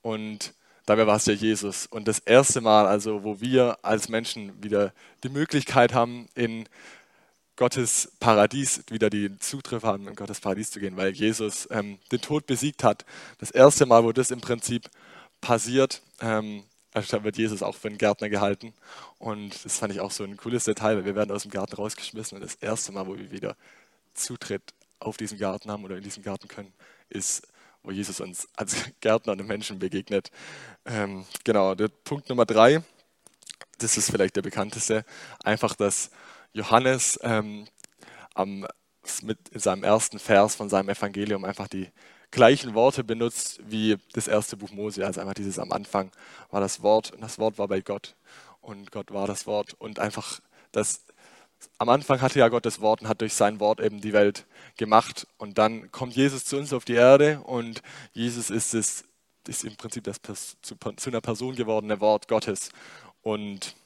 Und 0.03 0.55
dabei 0.87 1.07
war 1.07 1.16
es 1.16 1.27
ja 1.27 1.35
Jesus. 1.35 1.87
Und 1.87 2.09
das 2.09 2.20
erste 2.20 2.61
Mal, 2.61 2.87
also 2.87 3.25
wo 3.25 3.40
wir 3.40 3.79
als 3.83 4.09
Menschen 4.09 4.62
wieder 4.62 4.92
die 5.22 5.29
Möglichkeit 5.29 5.92
haben, 5.92 6.29
in 6.35 6.68
Gottes 7.57 8.12
Paradies 8.20 8.85
wieder 8.90 9.11
die 9.11 9.38
Zutritt 9.38 9.83
haben, 9.83 10.09
in 10.09 10.14
Gottes 10.14 10.40
Paradies 10.40 10.70
zu 10.70 10.79
gehen, 10.79 10.96
weil 10.96 11.11
Jesus 11.11 11.66
ähm, 11.70 11.99
den 12.12 12.20
Tod 12.20 12.46
besiegt 12.46 12.85
hat. 12.85 13.05
Das 13.38 13.51
erste 13.51 13.87
Mal, 13.87 14.05
wo 14.05 14.12
das 14.12 14.31
im 14.31 14.40
Prinzip 14.40 14.90
passiert, 15.40 16.03
ähm, 16.20 16.64
also 16.92 17.25
wird 17.25 17.37
Jesus 17.37 17.62
auch 17.62 17.75
für 17.75 17.88
einen 17.88 17.99
Gärtner 17.99 18.29
gehalten. 18.29 18.75
Und 19.18 19.64
das 19.64 19.79
fand 19.79 19.92
ich 19.92 20.01
auch 20.01 20.11
so 20.11 20.25
ein 20.25 20.37
cooles 20.37 20.64
Detail, 20.64 20.96
weil 20.96 21.05
wir 21.05 21.14
werden 21.14 21.31
aus 21.31 21.42
dem 21.42 21.51
Garten 21.51 21.77
rausgeschmissen 21.77 22.37
und 22.37 22.42
das 22.42 22.57
erste 22.57 22.92
Mal, 22.92 23.07
wo 23.07 23.16
wir 23.16 23.31
wieder 23.31 23.57
Zutritt 24.14 24.62
auf 24.99 25.16
diesen 25.16 25.38
Garten 25.38 25.70
haben 25.70 25.85
oder 25.85 25.96
in 25.96 26.03
diesen 26.03 26.22
Garten 26.22 26.49
können, 26.49 26.72
ist, 27.09 27.46
wo 27.87 27.92
Jesus 27.92 28.20
uns 28.20 28.49
als 28.57 28.77
Gärtner 29.01 29.33
und 29.33 29.46
Menschen 29.46 29.79
begegnet. 29.79 30.31
Ähm, 30.85 31.25
genau, 31.44 31.75
der 31.75 31.88
Punkt 31.88 32.29
Nummer 32.29 32.44
drei, 32.44 32.83
das 33.79 33.96
ist 33.96 34.11
vielleicht 34.11 34.37
der 34.37 34.42
bekannteste, 34.42 35.05
einfach, 35.42 35.75
dass 35.75 36.11
Johannes 36.53 37.18
ähm, 37.22 37.66
am, 38.35 38.66
mit 39.22 39.49
in 39.51 39.61
seinem 39.61 39.85
ersten 39.85 40.18
Vers 40.18 40.57
von 40.57 40.68
seinem 40.68 40.88
Evangelium 40.88 41.44
einfach 41.44 41.68
die 41.68 41.88
gleichen 42.33 42.75
Worte 42.75 43.05
benutzt 43.05 43.61
wie 43.64 43.96
das 44.12 44.27
erste 44.27 44.57
Buch 44.57 44.72
Mose. 44.72 45.07
Also 45.07 45.20
einfach 45.20 45.35
dieses 45.35 45.59
am 45.59 45.70
Anfang 45.70 46.11
war 46.51 46.61
das 46.61 46.83
Wort 46.83 47.12
und 47.12 47.20
das 47.20 47.38
Wort 47.38 47.57
war 47.59 47.68
bei 47.68 47.81
Gott 47.81 48.16
und 48.61 48.90
Gott 48.90 49.12
war 49.12 49.29
das 49.29 49.46
Wort 49.46 49.75
und 49.75 50.01
einfach 50.01 50.40
das 50.72 51.06
am 51.79 51.88
Anfang 51.88 52.21
hatte 52.21 52.38
ja 52.38 52.49
Gott 52.49 52.66
das 52.66 52.81
Wort 52.81 53.03
und 53.03 53.09
hat 53.09 53.21
durch 53.21 53.35
sein 53.35 53.61
Wort 53.61 53.81
eben 53.81 54.01
die 54.01 54.12
Welt 54.12 54.47
gemacht. 54.77 55.27
Und 55.38 55.59
dann 55.59 55.90
kommt 55.92 56.14
Jesus 56.14 56.45
zu 56.45 56.57
uns 56.57 56.73
auf 56.73 56.85
die 56.85 56.95
Erde 56.95 57.40
und 57.40 57.83
Jesus 58.12 58.51
ist 58.51 58.75
es 58.75 59.05
ist 59.49 59.64
im 59.64 59.77
Prinzip 59.77 60.05
das 60.05 60.21
zu, 60.61 60.75
zu 60.97 61.11
einer 61.11 61.21
Person 61.21 61.55
gewordene 61.55 62.01
Wort 62.01 62.27
Gottes. 62.27 62.71
Und 63.23 63.77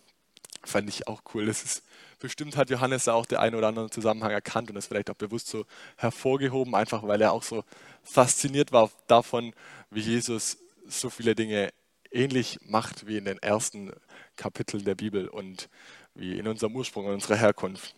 fand 0.65 0.89
ich 0.89 1.07
auch 1.07 1.23
cool. 1.35 1.47
Das 1.47 1.63
ist 1.63 1.83
bestimmt 2.19 2.57
hat 2.57 2.71
Johannes 2.71 3.05
da 3.05 3.15
auch 3.15 3.27
den 3.27 3.39
einen 3.39 3.57
oder 3.57 3.69
anderen 3.69 3.91
Zusammenhang 3.91 4.31
erkannt 4.31 4.69
und 4.69 4.75
das 4.75 4.87
vielleicht 4.87 5.11
auch 5.11 5.15
bewusst 5.15 5.49
so 5.49 5.65
hervorgehoben, 5.97 6.75
einfach 6.75 7.03
weil 7.03 7.21
er 7.21 7.33
auch 7.33 7.43
so 7.43 7.65
fasziniert 8.03 8.73
war 8.73 8.91
davon, 9.07 9.55
wie 9.91 10.01
Jesus 10.01 10.59
so 10.87 11.11
viele 11.11 11.35
Dinge 11.35 11.71
ähnlich 12.11 12.59
macht 12.63 13.07
wie 13.07 13.17
in 13.17 13.25
den 13.25 13.39
ersten 13.39 13.93
Kapiteln 14.37 14.85
der 14.85 14.97
Bibel. 14.97 15.29
Und 15.29 15.69
wie 16.15 16.39
in 16.39 16.47
unserem 16.47 16.75
Ursprung, 16.77 17.07
in 17.07 17.13
unserer 17.13 17.37
Herkunft. 17.37 17.95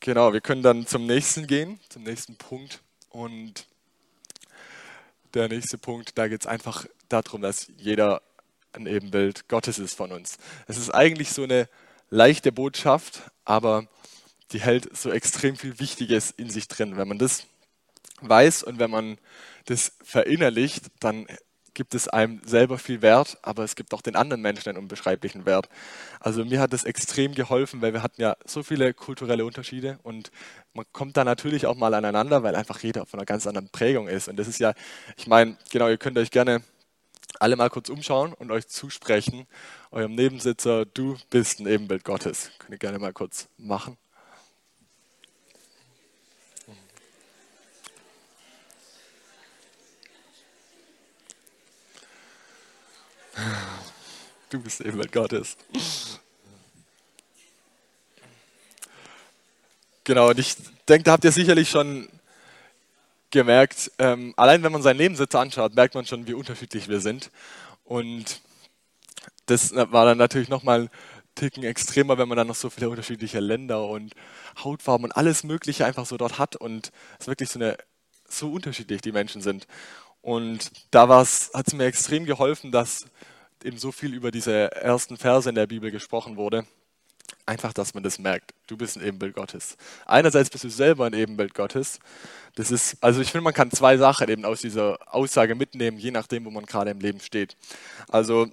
Genau, 0.00 0.32
wir 0.32 0.40
können 0.40 0.62
dann 0.62 0.86
zum 0.86 1.06
nächsten 1.06 1.46
gehen, 1.46 1.80
zum 1.88 2.02
nächsten 2.02 2.36
Punkt. 2.36 2.80
Und 3.10 3.66
der 5.34 5.48
nächste 5.48 5.78
Punkt, 5.78 6.16
da 6.18 6.28
geht 6.28 6.42
es 6.42 6.46
einfach 6.46 6.86
darum, 7.08 7.42
dass 7.42 7.68
jeder 7.76 8.22
ein 8.72 8.86
Ebenbild 8.86 9.48
Gottes 9.48 9.78
ist 9.78 9.94
von 9.94 10.12
uns. 10.12 10.38
Es 10.66 10.76
ist 10.76 10.90
eigentlich 10.90 11.30
so 11.30 11.42
eine 11.42 11.68
leichte 12.10 12.52
Botschaft, 12.52 13.22
aber 13.44 13.88
die 14.52 14.60
hält 14.60 14.96
so 14.96 15.10
extrem 15.10 15.56
viel 15.56 15.78
Wichtiges 15.80 16.30
in 16.30 16.50
sich 16.50 16.68
drin. 16.68 16.96
Wenn 16.96 17.08
man 17.08 17.18
das 17.18 17.46
weiß 18.20 18.62
und 18.62 18.78
wenn 18.78 18.90
man 18.90 19.18
das 19.64 19.92
verinnerlicht, 20.02 20.84
dann 21.00 21.26
gibt 21.76 21.94
es 21.94 22.08
einem 22.08 22.40
selber 22.44 22.78
viel 22.78 23.02
Wert, 23.02 23.36
aber 23.42 23.62
es 23.62 23.76
gibt 23.76 23.92
auch 23.92 24.00
den 24.00 24.16
anderen 24.16 24.40
Menschen 24.40 24.70
einen 24.70 24.78
unbeschreiblichen 24.78 25.44
Wert. 25.44 25.68
Also 26.20 26.42
mir 26.42 26.58
hat 26.58 26.72
das 26.72 26.84
extrem 26.84 27.34
geholfen, 27.34 27.82
weil 27.82 27.92
wir 27.92 28.02
hatten 28.02 28.20
ja 28.20 28.34
so 28.46 28.62
viele 28.62 28.94
kulturelle 28.94 29.44
Unterschiede 29.44 29.98
und 30.02 30.30
man 30.72 30.86
kommt 30.92 31.18
da 31.18 31.24
natürlich 31.24 31.66
auch 31.66 31.76
mal 31.76 31.92
aneinander, 31.92 32.42
weil 32.42 32.56
einfach 32.56 32.80
jeder 32.80 33.04
von 33.04 33.20
einer 33.20 33.26
ganz 33.26 33.46
anderen 33.46 33.68
Prägung 33.68 34.08
ist. 34.08 34.26
Und 34.26 34.36
das 34.36 34.48
ist 34.48 34.58
ja, 34.58 34.72
ich 35.18 35.26
meine, 35.26 35.58
genau, 35.70 35.88
ihr 35.88 35.98
könnt 35.98 36.16
euch 36.16 36.30
gerne 36.30 36.62
alle 37.38 37.56
mal 37.56 37.68
kurz 37.68 37.90
umschauen 37.90 38.32
und 38.32 38.50
euch 38.50 38.68
zusprechen. 38.68 39.46
Eurem 39.90 40.14
Nebensitzer, 40.14 40.86
du 40.86 41.18
bist 41.28 41.60
ein 41.60 41.66
Ebenbild 41.66 42.04
Gottes. 42.04 42.52
Könnt 42.58 42.72
ihr 42.72 42.78
gerne 42.78 42.98
mal 42.98 43.12
kurz 43.12 43.48
machen. 43.58 43.98
Du 54.48 54.60
bist 54.60 54.80
Ebenbild 54.80 55.10
Gottes. 55.10 55.56
Genau, 60.04 60.30
und 60.30 60.38
ich 60.38 60.54
denke, 60.88 61.02
da 61.02 61.12
habt 61.12 61.24
ihr 61.24 61.32
sicherlich 61.32 61.68
schon 61.68 62.08
gemerkt, 63.32 63.90
ähm, 63.98 64.34
allein 64.36 64.62
wenn 64.62 64.70
man 64.70 64.82
seinen 64.82 64.98
Nebensitz 64.98 65.34
anschaut, 65.34 65.74
merkt 65.74 65.96
man 65.96 66.06
schon, 66.06 66.28
wie 66.28 66.34
unterschiedlich 66.34 66.88
wir 66.88 67.00
sind. 67.00 67.32
Und 67.84 68.40
das 69.46 69.74
war 69.74 70.04
dann 70.04 70.18
natürlich 70.18 70.48
nochmal 70.48 70.82
ein 70.82 70.90
Ticken 71.34 71.64
extremer, 71.64 72.16
wenn 72.16 72.28
man 72.28 72.36
dann 72.36 72.46
noch 72.46 72.54
so 72.54 72.70
viele 72.70 72.88
unterschiedliche 72.88 73.40
Länder 73.40 73.84
und 73.88 74.14
Hautfarben 74.62 75.06
und 75.06 75.12
alles 75.12 75.42
Mögliche 75.42 75.84
einfach 75.84 76.06
so 76.06 76.16
dort 76.16 76.38
hat 76.38 76.54
und 76.54 76.92
es 77.18 77.26
wirklich 77.26 77.50
so, 77.50 77.58
eine, 77.58 77.76
so 78.28 78.52
unterschiedlich 78.52 79.00
die 79.00 79.12
Menschen 79.12 79.42
sind. 79.42 79.66
Und 80.22 80.70
da 80.92 81.08
hat 81.08 81.66
es 81.66 81.72
mir 81.74 81.86
extrem 81.86 82.26
geholfen, 82.26 82.70
dass 82.70 83.06
eben 83.64 83.78
so 83.78 83.92
viel 83.92 84.14
über 84.14 84.30
diese 84.30 84.72
ersten 84.72 85.16
Verse 85.16 85.48
in 85.48 85.54
der 85.54 85.66
Bibel 85.66 85.90
gesprochen 85.90 86.36
wurde 86.36 86.66
Einfach, 87.44 87.72
dass 87.72 87.94
man 87.94 88.02
das 88.02 88.18
merkt. 88.18 88.54
Du 88.66 88.76
bist 88.76 88.96
ein 88.96 89.04
Ebenbild 89.04 89.34
Gottes. 89.34 89.76
Einerseits 90.04 90.50
bist 90.50 90.64
du 90.64 90.68
selber 90.68 91.06
ein 91.06 91.12
Ebenbild 91.12 91.54
Gottes. 91.54 92.00
Das 92.56 92.70
ist, 92.70 92.96
also 93.00 93.20
ich 93.20 93.30
finde, 93.30 93.44
man 93.44 93.54
kann 93.54 93.70
zwei 93.70 93.96
Sachen 93.96 94.28
eben 94.28 94.44
aus 94.44 94.62
dieser 94.62 94.98
Aussage 95.14 95.54
mitnehmen, 95.54 95.98
je 95.98 96.10
nachdem, 96.10 96.44
wo 96.44 96.50
man 96.50 96.66
gerade 96.66 96.90
im 96.90 96.98
Leben 96.98 97.20
steht. 97.20 97.56
Also, 98.08 98.48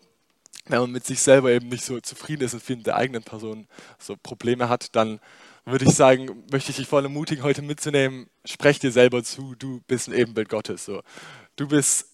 wenn 0.66 0.80
man 0.80 0.92
mit 0.92 1.06
sich 1.06 1.22
selber 1.22 1.52
eben 1.52 1.70
nicht 1.70 1.84
so 1.84 2.00
zufrieden 2.00 2.44
ist 2.44 2.54
und 2.54 2.62
viel 2.62 2.78
mit 2.78 2.86
der 2.86 2.96
eigenen 2.96 3.24
Person 3.24 3.68
so 3.98 4.16
Probleme 4.16 4.70
hat, 4.70 4.96
dann 4.96 5.20
würde 5.66 5.86
ich 5.86 5.96
sagen, 5.96 6.44
möchte 6.52 6.72
ich 6.72 6.78
dich 6.78 6.88
voll 6.88 7.04
ermutigen, 7.04 7.44
heute 7.44 7.62
mitzunehmen, 7.62 8.28
sprech 8.46 8.80
dir 8.80 8.92
selber 8.92 9.24
zu, 9.24 9.56
du 9.56 9.82
bist 9.88 10.08
ein 10.08 10.14
Ebenbild 10.14 10.50
Gottes. 10.50 10.86
So. 10.86 11.02
Du 11.56 11.68
bist 11.68 12.13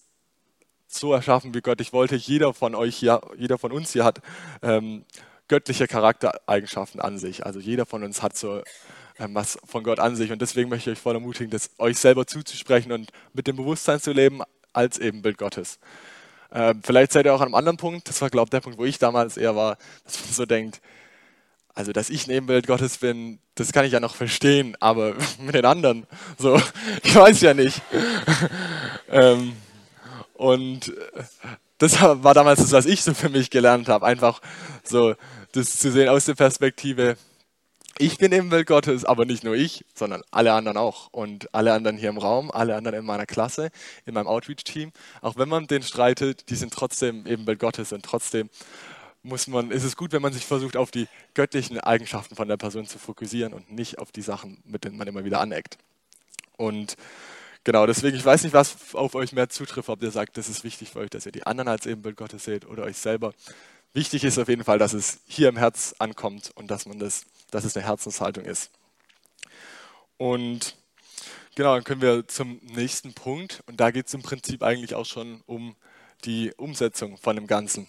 so 0.94 1.12
erschaffen, 1.12 1.54
wie 1.54 1.60
Gott 1.60 1.80
dich 1.80 1.92
wollte. 1.92 2.16
Jeder 2.16 2.54
von 2.54 2.74
euch 2.74 2.96
hier, 2.96 3.20
jeder 3.36 3.58
von 3.58 3.72
uns 3.72 3.92
hier 3.92 4.04
hat 4.04 4.20
ähm, 4.62 5.04
göttliche 5.48 5.86
Charaktereigenschaften 5.86 7.00
an 7.00 7.18
sich. 7.18 7.44
Also 7.44 7.58
jeder 7.60 7.86
von 7.86 8.04
uns 8.04 8.22
hat 8.22 8.36
so 8.36 8.62
ähm, 9.20 9.34
was 9.34 9.58
von 9.64 9.84
Gott 9.84 10.00
an 10.00 10.16
sich 10.16 10.32
und 10.32 10.40
deswegen 10.40 10.70
möchte 10.70 10.90
ich 10.90 10.96
euch 10.96 11.02
voll 11.02 11.14
ermutigen, 11.14 11.50
das 11.50 11.70
euch 11.78 11.98
selber 11.98 12.26
zuzusprechen 12.26 12.90
und 12.90 13.10
mit 13.34 13.46
dem 13.46 13.56
Bewusstsein 13.56 14.00
zu 14.00 14.12
leben 14.12 14.40
als 14.72 14.98
Ebenbild 14.98 15.36
Gottes. 15.36 15.78
Ähm, 16.52 16.80
vielleicht 16.82 17.12
seid 17.12 17.26
ihr 17.26 17.34
auch 17.34 17.40
an 17.40 17.48
einem 17.48 17.54
anderen 17.54 17.76
Punkt, 17.76 18.08
das 18.08 18.22
war 18.22 18.30
glaube 18.30 18.46
ich 18.46 18.50
der 18.50 18.60
Punkt, 18.60 18.78
wo 18.78 18.84
ich 18.84 18.98
damals 18.98 19.36
eher 19.36 19.54
war, 19.54 19.76
dass 20.04 20.20
man 20.20 20.32
so 20.32 20.46
denkt, 20.46 20.80
also 21.74 21.92
dass 21.92 22.08
ich 22.08 22.26
ein 22.26 22.30
Ebenbild 22.30 22.66
Gottes 22.66 22.98
bin, 22.98 23.40
das 23.56 23.72
kann 23.72 23.84
ich 23.84 23.92
ja 23.92 24.00
noch 24.00 24.14
verstehen, 24.14 24.74
aber 24.80 25.14
mit 25.38 25.54
den 25.54 25.66
anderen, 25.66 26.06
so, 26.38 26.60
ich 27.02 27.14
weiß 27.14 27.42
ja 27.42 27.52
nicht. 27.52 27.82
ähm, 29.10 29.52
und 30.40 30.94
das 31.76 32.00
war 32.00 32.32
damals 32.32 32.60
das, 32.60 32.72
was 32.72 32.86
ich 32.86 33.02
so 33.02 33.12
für 33.12 33.28
mich 33.28 33.50
gelernt 33.50 33.90
habe, 33.90 34.06
einfach 34.06 34.40
so 34.82 35.14
das 35.52 35.78
zu 35.78 35.92
sehen 35.92 36.08
aus 36.08 36.24
der 36.24 36.34
Perspektive, 36.34 37.18
ich 37.98 38.16
bin 38.16 38.32
im 38.32 38.50
Welt 38.50 38.66
Gottes, 38.66 39.04
aber 39.04 39.26
nicht 39.26 39.44
nur 39.44 39.54
ich, 39.54 39.84
sondern 39.94 40.22
alle 40.30 40.54
anderen 40.54 40.78
auch. 40.78 41.08
Und 41.12 41.54
alle 41.54 41.74
anderen 41.74 41.98
hier 41.98 42.08
im 42.08 42.16
Raum, 42.16 42.50
alle 42.50 42.74
anderen 42.74 43.00
in 43.00 43.04
meiner 43.04 43.26
Klasse, 43.26 43.68
in 44.06 44.14
meinem 44.14 44.28
Outreach-Team. 44.28 44.92
Auch 45.20 45.36
wenn 45.36 45.50
man 45.50 45.66
den 45.66 45.82
streitet, 45.82 46.48
die 46.48 46.54
sind 46.56 46.72
trotzdem 46.72 47.26
eben 47.26 47.46
Welt 47.46 47.58
Gottes 47.58 47.92
und 47.92 48.02
trotzdem 48.02 48.48
muss 49.22 49.46
man, 49.46 49.70
ist 49.70 49.84
es 49.84 49.94
gut, 49.94 50.12
wenn 50.12 50.22
man 50.22 50.32
sich 50.32 50.46
versucht, 50.46 50.78
auf 50.78 50.90
die 50.90 51.06
göttlichen 51.34 51.78
Eigenschaften 51.80 52.34
von 52.34 52.48
der 52.48 52.56
Person 52.56 52.86
zu 52.86 52.98
fokussieren 52.98 53.52
und 53.52 53.70
nicht 53.70 53.98
auf 53.98 54.10
die 54.10 54.22
Sachen, 54.22 54.62
mit 54.64 54.84
denen 54.84 54.96
man 54.96 55.06
immer 55.06 55.26
wieder 55.26 55.42
aneckt. 55.42 55.76
Und 56.56 56.96
genau, 57.64 57.86
deswegen, 57.86 58.16
ich 58.16 58.24
weiß 58.24 58.44
nicht, 58.44 58.52
was 58.52 58.94
auf 58.94 59.14
euch 59.14 59.32
mehr 59.32 59.48
zutrifft, 59.48 59.88
ob 59.88 60.02
ihr 60.02 60.10
sagt, 60.10 60.36
das 60.36 60.48
ist 60.48 60.64
wichtig 60.64 60.90
für 60.90 61.00
euch, 61.00 61.10
dass 61.10 61.26
ihr 61.26 61.32
die 61.32 61.46
anderen 61.46 61.68
als 61.68 61.86
Ebenbild 61.86 62.16
Gottes 62.16 62.44
seht 62.44 62.66
oder 62.66 62.84
euch 62.84 62.96
selber 62.96 63.32
wichtig 63.92 64.24
ist 64.24 64.38
auf 64.38 64.48
jeden 64.48 64.64
Fall, 64.64 64.78
dass 64.78 64.92
es 64.92 65.20
hier 65.26 65.48
im 65.48 65.56
Herz 65.56 65.94
ankommt 65.98 66.52
und 66.54 66.70
dass 66.70 66.86
man 66.86 66.98
das, 66.98 67.24
dass 67.50 67.64
es 67.64 67.76
eine 67.76 67.86
Herzenshaltung 67.86 68.44
ist. 68.44 68.70
Und 70.16 70.76
genau, 71.54 71.74
dann 71.74 71.84
können 71.84 72.02
wir 72.02 72.26
zum 72.28 72.60
nächsten 72.62 73.14
Punkt. 73.14 73.62
Und 73.66 73.80
da 73.80 73.90
geht 73.90 74.06
es 74.06 74.14
im 74.14 74.22
Prinzip 74.22 74.62
eigentlich 74.62 74.94
auch 74.94 75.06
schon 75.06 75.42
um 75.46 75.76
die 76.24 76.52
Umsetzung 76.56 77.16
von 77.16 77.36
dem 77.36 77.46
Ganzen. 77.46 77.86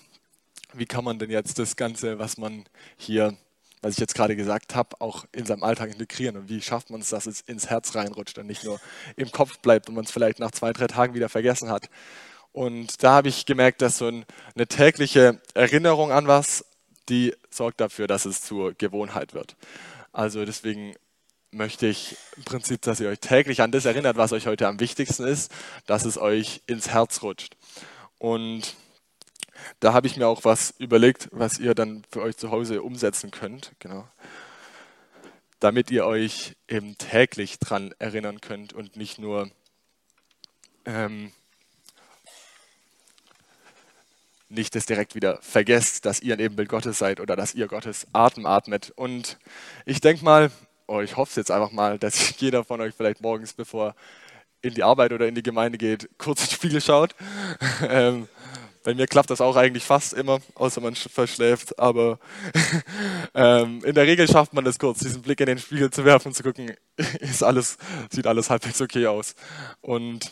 Wie 0.74 0.86
kann 0.86 1.04
man 1.04 1.20
denn 1.20 1.30
jetzt 1.30 1.60
das 1.60 1.76
Ganze, 1.76 2.18
was 2.20 2.38
man 2.38 2.66
hier, 2.98 3.36
was 3.82 3.94
ich 3.94 4.00
jetzt 4.00 4.16
gerade 4.16 4.36
gesagt 4.36 4.76
habe, 4.76 5.00
auch 5.00 5.26
in 5.32 5.46
seinem 5.46 5.64
Alltag 5.64 5.92
integrieren? 5.92 6.38
Und 6.38 6.50
wie 6.50 6.62
schafft 6.62 6.90
man 6.90 7.02
es, 7.02 7.10
dass 7.10 7.26
es 7.26 7.42
ins 7.42 7.70
Herz 7.70 7.96
reinrutscht 7.96 8.38
und 8.38 8.48
nicht 8.48 8.64
nur 8.64 8.80
im 9.16 9.32
Kopf 9.32 9.60
bleibt 9.60 9.90
und 9.90 9.96
man 9.96 10.06
es 10.06 10.12
vielleicht 10.12 10.40
nach 10.40 10.52
zwei, 10.52 10.72
drei 10.72 10.88
Tagen 10.88 11.14
wieder 11.14 11.30
vergessen 11.30 11.70
hat? 11.70 11.90
Und 12.52 13.04
da 13.04 13.14
habe 13.14 13.30
ich 13.30 13.46
gemerkt, 13.46 13.82
dass 13.82 13.98
so 13.98 14.08
eine 14.08 14.68
tägliche 14.68 15.42
Erinnerung 15.54 16.12
an 16.12 16.28
was, 16.28 16.66
die 17.10 17.34
sorgt 17.50 17.82
dafür, 17.82 18.08
dass 18.08 18.26
es 18.26 18.42
zur 18.42 18.74
Gewohnheit 18.74 19.34
wird. 19.34 19.56
Also 20.12 20.46
deswegen 20.46 20.94
möchte 21.52 21.88
ich 21.88 22.18
im 22.38 22.44
Prinzip, 22.44 22.82
dass 22.82 23.00
ihr 23.00 23.10
euch 23.10 23.20
täglich 23.20 23.62
an 23.62 23.72
das 23.72 23.86
erinnert, 23.86 24.18
was 24.18 24.32
euch 24.32 24.48
heute 24.48 24.68
am 24.68 24.80
wichtigsten 24.80 25.26
ist, 25.26 25.52
dass 25.86 26.06
es 26.06 26.18
euch 26.18 26.62
ins 26.68 26.90
Herz 26.90 27.22
rutscht. 27.24 27.56
Und 28.18 28.76
da 29.80 29.94
habe 29.94 30.08
ich 30.08 30.18
mir 30.18 30.28
auch 30.28 30.44
was 30.46 30.74
überlegt, 30.78 31.30
was 31.32 31.60
ihr 31.60 31.76
dann 31.76 32.04
für 32.12 32.22
euch 32.22 32.38
zu 32.38 32.52
Hause 32.52 32.82
umsetzen 32.82 33.32
könnt, 33.32 33.72
genau. 33.80 34.08
Damit 35.60 35.92
ihr 35.92 36.06
euch 36.06 36.56
eben 36.68 36.98
täglich 36.98 37.60
dran 37.60 37.94
erinnern 38.00 38.42
könnt 38.42 38.74
und 38.74 38.96
nicht 38.96 39.20
nur 39.20 39.52
ähm, 40.86 41.32
nicht 44.52 44.76
das 44.76 44.86
direkt 44.86 45.16
wieder 45.16 45.40
vergesst, 45.42 46.06
dass 46.06 46.22
ihr 46.22 46.36
ein 46.36 46.40
Ebenbild 46.40 46.70
Gottes 46.70 47.00
seid 47.00 47.20
oder 47.20 47.36
dass 47.36 47.56
ihr 47.56 47.68
Gottes 47.68 48.08
Atem 48.12 48.46
atmet. 48.46 48.92
Und 48.96 49.38
ich 49.86 50.02
denke 50.02 50.24
mal, 50.24 50.52
oh, 50.88 51.00
ich 51.00 51.16
hoffe 51.16 51.30
es 51.30 51.36
jetzt 51.38 51.52
einfach 51.52 51.72
mal, 51.72 51.98
dass 51.98 52.36
jeder 52.40 52.64
von 52.64 52.82
euch 52.82 52.94
vielleicht 52.94 53.22
morgens, 53.22 53.54
bevor 53.54 53.96
in 54.62 54.74
die 54.74 54.84
Arbeit 54.84 55.14
oder 55.14 55.28
in 55.28 55.36
die 55.36 55.44
Gemeinde 55.44 55.78
geht, 55.78 56.10
kurz 56.18 56.42
in 56.42 56.48
den 56.48 56.56
Spiegel 56.56 56.82
schaut. 56.82 57.16
bei 58.84 58.94
mir 58.94 59.08
klappt 59.08 59.30
das 59.30 59.42
auch 59.42 59.56
eigentlich 59.56 59.84
fast 59.84 60.14
immer, 60.14 60.40
außer 60.56 60.82
man 60.82 60.96
verschläft. 60.96 61.78
Aber 61.80 62.20
ähm, 63.34 63.84
in 63.84 63.96
der 63.96 64.08
Regel 64.08 64.28
schafft 64.28 64.54
man 64.54 64.66
das 64.66 64.80
kurz, 64.80 65.00
diesen 65.00 65.22
Blick 65.22 65.40
in 65.40 65.46
den 65.46 65.60
Spiegel 65.60 65.92
zu 65.92 66.06
werfen 66.06 66.30
und 66.30 66.34
zu 66.34 66.44
gucken, 66.44 66.76
ist 67.20 67.44
alles, 67.44 67.78
sieht 68.10 68.28
alles 68.28 68.50
halbwegs 68.50 68.82
okay 68.82 69.08
aus. 69.08 69.36
Und 69.82 70.32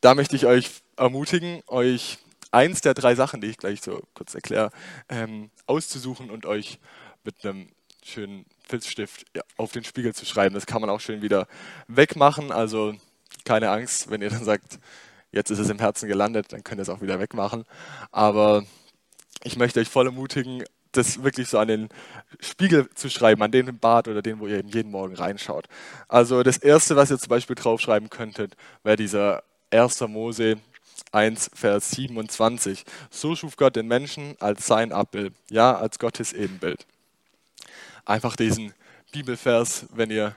da 0.00 0.14
möchte 0.14 0.36
ich 0.36 0.46
euch 0.46 0.70
ermutigen, 0.96 1.62
euch 1.66 2.18
eins 2.50 2.80
der 2.80 2.94
drei 2.94 3.14
Sachen, 3.14 3.40
die 3.40 3.48
ich 3.48 3.58
gleich 3.58 3.82
so 3.82 4.02
kurz 4.14 4.34
erkläre, 4.34 4.70
ähm, 5.08 5.50
auszusuchen 5.66 6.30
und 6.30 6.46
euch 6.46 6.78
mit 7.24 7.44
einem 7.44 7.68
schönen 8.04 8.46
Filzstift 8.66 9.26
auf 9.56 9.72
den 9.72 9.84
Spiegel 9.84 10.14
zu 10.14 10.24
schreiben. 10.26 10.54
Das 10.54 10.66
kann 10.66 10.80
man 10.80 10.90
auch 10.90 11.00
schön 11.00 11.22
wieder 11.22 11.48
wegmachen. 11.88 12.52
Also 12.52 12.94
keine 13.44 13.70
Angst, 13.70 14.10
wenn 14.10 14.22
ihr 14.22 14.30
dann 14.30 14.44
sagt, 14.44 14.78
jetzt 15.34 15.50
ist 15.50 15.58
es 15.58 15.68
im 15.68 15.78
Herzen 15.78 16.08
gelandet, 16.08 16.52
dann 16.52 16.64
könnt 16.64 16.78
ihr 16.78 16.82
es 16.82 16.88
auch 16.88 17.00
wieder 17.00 17.20
wegmachen. 17.20 17.64
Aber 18.12 18.64
ich 19.42 19.56
möchte 19.56 19.80
euch 19.80 19.88
voll 19.88 20.06
ermutigen, 20.06 20.64
das 20.92 21.22
wirklich 21.22 21.48
so 21.48 21.58
an 21.58 21.68
den 21.68 21.88
Spiegel 22.40 22.88
zu 22.94 23.10
schreiben, 23.10 23.42
an 23.42 23.50
den 23.50 23.78
Bad 23.78 24.08
oder 24.08 24.22
den, 24.22 24.38
wo 24.40 24.46
ihr 24.46 24.58
eben 24.58 24.68
jeden 24.68 24.90
Morgen 24.90 25.14
reinschaut. 25.14 25.66
Also 26.08 26.42
das 26.42 26.56
Erste, 26.56 26.96
was 26.96 27.10
ihr 27.10 27.18
zum 27.18 27.28
Beispiel 27.28 27.56
draufschreiben 27.56 28.10
könntet, 28.10 28.56
wäre 28.82 28.96
dieser 28.96 29.42
1. 29.70 30.00
Mose 30.02 30.58
1, 31.12 31.50
Vers 31.54 31.90
27. 31.90 32.84
So 33.10 33.34
schuf 33.34 33.56
Gott 33.56 33.76
den 33.76 33.88
Menschen 33.88 34.36
als 34.40 34.66
sein 34.66 34.92
Abbild, 34.92 35.34
ja, 35.50 35.76
als 35.76 35.98
Gottes 35.98 36.32
Ebenbild. 36.32 36.86
Einfach 38.04 38.36
diesen 38.36 38.72
Bibelvers, 39.12 39.86
wenn 39.94 40.10
ihr 40.10 40.36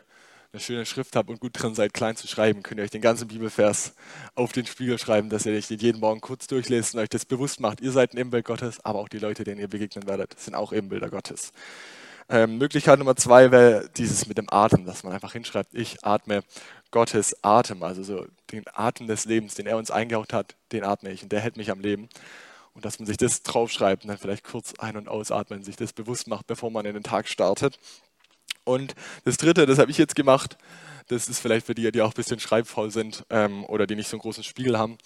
eine 0.58 0.64
schöne 0.64 0.86
Schrift 0.88 1.16
habt 1.16 1.30
und 1.30 1.40
gut 1.40 1.52
drin 1.54 1.76
seid, 1.76 1.94
klein 1.94 2.16
zu 2.16 2.28
schreiben, 2.28 2.64
könnt 2.64 2.80
ihr 2.80 2.84
euch 2.84 2.90
den 2.90 3.02
ganzen 3.02 3.28
Bibelvers 3.28 3.94
auf 4.34 4.52
den 4.54 4.66
Spiegel 4.66 4.98
schreiben, 4.98 5.30
dass 5.30 5.46
ihr 5.46 5.54
euch 5.54 5.68
den 5.68 5.78
jeden 5.78 6.00
Morgen 6.00 6.20
kurz 6.20 6.48
durchlest 6.48 6.96
und 6.96 7.02
euch 7.02 7.10
das 7.10 7.26
bewusst 7.26 7.60
macht. 7.60 7.80
Ihr 7.80 7.92
seid 7.92 8.14
ein 8.14 8.18
Ebenbild 8.18 8.46
Gottes, 8.46 8.84
aber 8.84 8.98
auch 9.00 9.08
die 9.08 9.20
Leute, 9.20 9.44
denen 9.44 9.62
ihr 9.62 9.68
begegnen 9.68 10.08
werdet, 10.08 10.40
sind 10.40 10.56
auch 10.56 10.74
Ebenbilder 10.74 11.10
Gottes. 11.10 11.54
Ähm, 12.28 12.58
Möglichkeit 12.58 12.98
Nummer 12.98 13.16
zwei 13.16 13.52
wäre 13.52 13.88
dieses 13.98 14.28
mit 14.28 14.40
dem 14.40 14.52
Atem, 14.52 14.86
dass 14.86 15.04
man 15.04 15.14
einfach 15.14 15.34
hinschreibt, 15.34 15.76
ich 15.76 16.04
atme 16.04 16.44
Gottes 16.90 17.44
Atem, 17.44 17.84
also 17.84 18.02
so 18.02 18.26
den 18.52 18.64
Atem 18.74 19.06
des 19.06 19.26
Lebens, 19.26 19.54
den 19.54 19.68
er 19.68 19.78
uns 19.78 19.92
eingehaucht 19.92 20.34
hat, 20.34 20.56
den 20.72 20.84
atme 20.84 21.12
ich 21.12 21.22
und 21.22 21.32
der 21.32 21.40
hält 21.40 21.56
mich 21.56 21.70
am 21.70 21.80
Leben. 21.80 22.10
Und 22.74 22.86
dass 22.86 23.00
man 23.00 23.06
sich 23.06 23.18
das 23.18 23.42
draufschreibt 23.42 24.04
und 24.04 24.10
dann 24.10 24.18
vielleicht 24.18 24.44
kurz 24.44 24.74
ein- 24.78 24.98
und 24.98 25.08
ausatmen, 25.08 25.64
sich 25.64 25.76
das 25.78 25.94
bewusst 25.94 26.28
macht, 26.28 26.46
bevor 26.46 26.70
man 26.70 26.86
in 26.86 26.94
den 26.94 27.04
Tag 27.04 27.28
startet. 27.28 27.80
Und 28.68 28.96
das 29.24 29.38
dritte, 29.38 29.66
das 29.66 29.80
habe 29.80 29.92
ich 29.92 29.98
jetzt 29.98 30.16
gemacht, 30.16 30.58
das 31.08 31.30
ist 31.30 31.40
vielleicht 31.40 31.66
für 31.66 31.74
die, 31.74 31.90
die 31.92 32.02
auch 32.02 32.12
ein 32.12 32.16
bisschen 32.16 32.40
schreibfaul 32.40 32.92
sind 32.92 33.26
ähm, 33.30 33.64
oder 33.66 33.88
die 33.88 33.96
nicht 33.96 34.10
so 34.10 34.18
einen 34.18 34.22
großen 34.22 34.44
Spiegel 34.44 34.78
haben, 34.78 34.98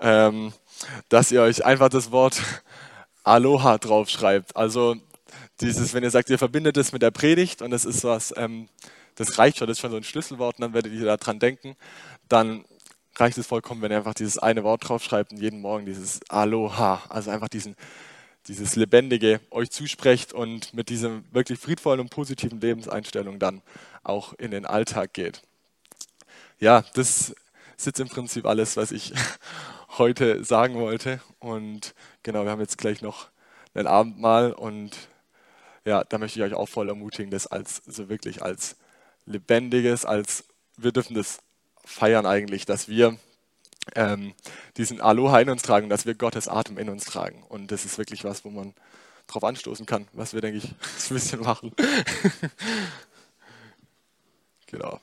ähm, 0.00 0.52
dass 1.08 1.30
ihr 1.30 1.42
euch 1.42 1.64
einfach 1.64 1.88
das 1.88 2.10
Wort 2.10 2.42
Aloha 3.22 3.78
draufschreibt. 3.78 4.56
Also 4.56 4.96
dieses, 5.60 5.94
wenn 5.94 6.02
ihr 6.02 6.10
sagt, 6.10 6.28
ihr 6.28 6.38
verbindet 6.38 6.76
es 6.76 6.92
mit 6.92 7.02
der 7.02 7.12
Predigt 7.12 7.62
und 7.62 7.70
das 7.70 7.84
ist 7.84 8.02
was, 8.02 8.34
ähm, 8.36 8.68
das 9.14 9.38
reicht 9.38 9.58
schon, 9.58 9.68
das 9.68 9.76
ist 9.76 9.80
schon 9.80 9.92
so 9.92 9.96
ein 9.96 10.02
Schlüsselwort 10.02 10.56
und 10.56 10.62
dann 10.62 10.74
werdet 10.74 10.92
ihr 10.92 11.04
daran 11.04 11.38
denken, 11.38 11.76
dann 12.28 12.64
reicht 13.14 13.38
es 13.38 13.46
vollkommen, 13.46 13.80
wenn 13.80 13.92
ihr 13.92 13.98
einfach 13.98 14.14
dieses 14.14 14.38
eine 14.38 14.64
Wort 14.64 14.88
draufschreibt 14.88 15.30
und 15.30 15.40
jeden 15.40 15.60
Morgen 15.60 15.86
dieses 15.86 16.20
Aloha, 16.28 17.02
also 17.08 17.30
einfach 17.30 17.48
diesen, 17.48 17.76
dieses 18.48 18.76
Lebendige 18.76 19.40
euch 19.50 19.70
zusprecht 19.70 20.32
und 20.32 20.74
mit 20.74 20.88
diesem 20.88 21.24
wirklich 21.32 21.58
friedvollen 21.58 22.00
und 22.00 22.10
positiven 22.10 22.60
Lebenseinstellung 22.60 23.38
dann 23.38 23.62
auch 24.02 24.34
in 24.34 24.50
den 24.50 24.66
Alltag 24.66 25.14
geht. 25.14 25.42
Ja, 26.60 26.84
das 26.94 27.34
ist 27.76 27.86
jetzt 27.86 28.00
im 28.00 28.08
Prinzip 28.08 28.46
alles, 28.46 28.76
was 28.76 28.92
ich 28.92 29.12
heute 29.98 30.44
sagen 30.44 30.74
wollte. 30.74 31.20
Und 31.38 31.94
genau, 32.22 32.44
wir 32.44 32.50
haben 32.50 32.60
jetzt 32.60 32.78
gleich 32.78 33.02
noch 33.02 33.28
ein 33.74 33.86
Abendmahl 33.86 34.52
und 34.52 34.92
ja, 35.84 36.04
da 36.04 36.18
möchte 36.18 36.38
ich 36.38 36.44
euch 36.44 36.54
auch 36.54 36.68
voll 36.68 36.88
ermutigen, 36.88 37.30
das 37.30 37.46
als 37.46 37.82
so 37.86 38.08
wirklich 38.08 38.42
als 38.42 38.76
lebendiges, 39.26 40.04
als 40.04 40.44
wir 40.76 40.92
dürfen 40.92 41.14
das 41.14 41.40
feiern 41.84 42.24
eigentlich, 42.24 42.64
dass 42.64 42.88
wir 42.88 43.18
ähm, 43.94 44.34
diesen 44.76 45.00
Aloha 45.00 45.40
in 45.40 45.50
uns 45.50 45.62
tragen, 45.62 45.88
dass 45.88 46.06
wir 46.06 46.14
Gottes 46.14 46.48
Atem 46.48 46.78
in 46.78 46.88
uns 46.88 47.04
tragen. 47.04 47.44
Und 47.48 47.70
das 47.70 47.84
ist 47.84 47.98
wirklich 47.98 48.24
was, 48.24 48.44
wo 48.44 48.50
man 48.50 48.74
drauf 49.26 49.44
anstoßen 49.44 49.86
kann, 49.86 50.08
was 50.12 50.34
wir, 50.34 50.40
denke 50.40 50.58
ich, 50.58 50.64
ein 50.64 51.14
bisschen 51.14 51.40
machen. 51.40 51.72
genau. 54.66 55.00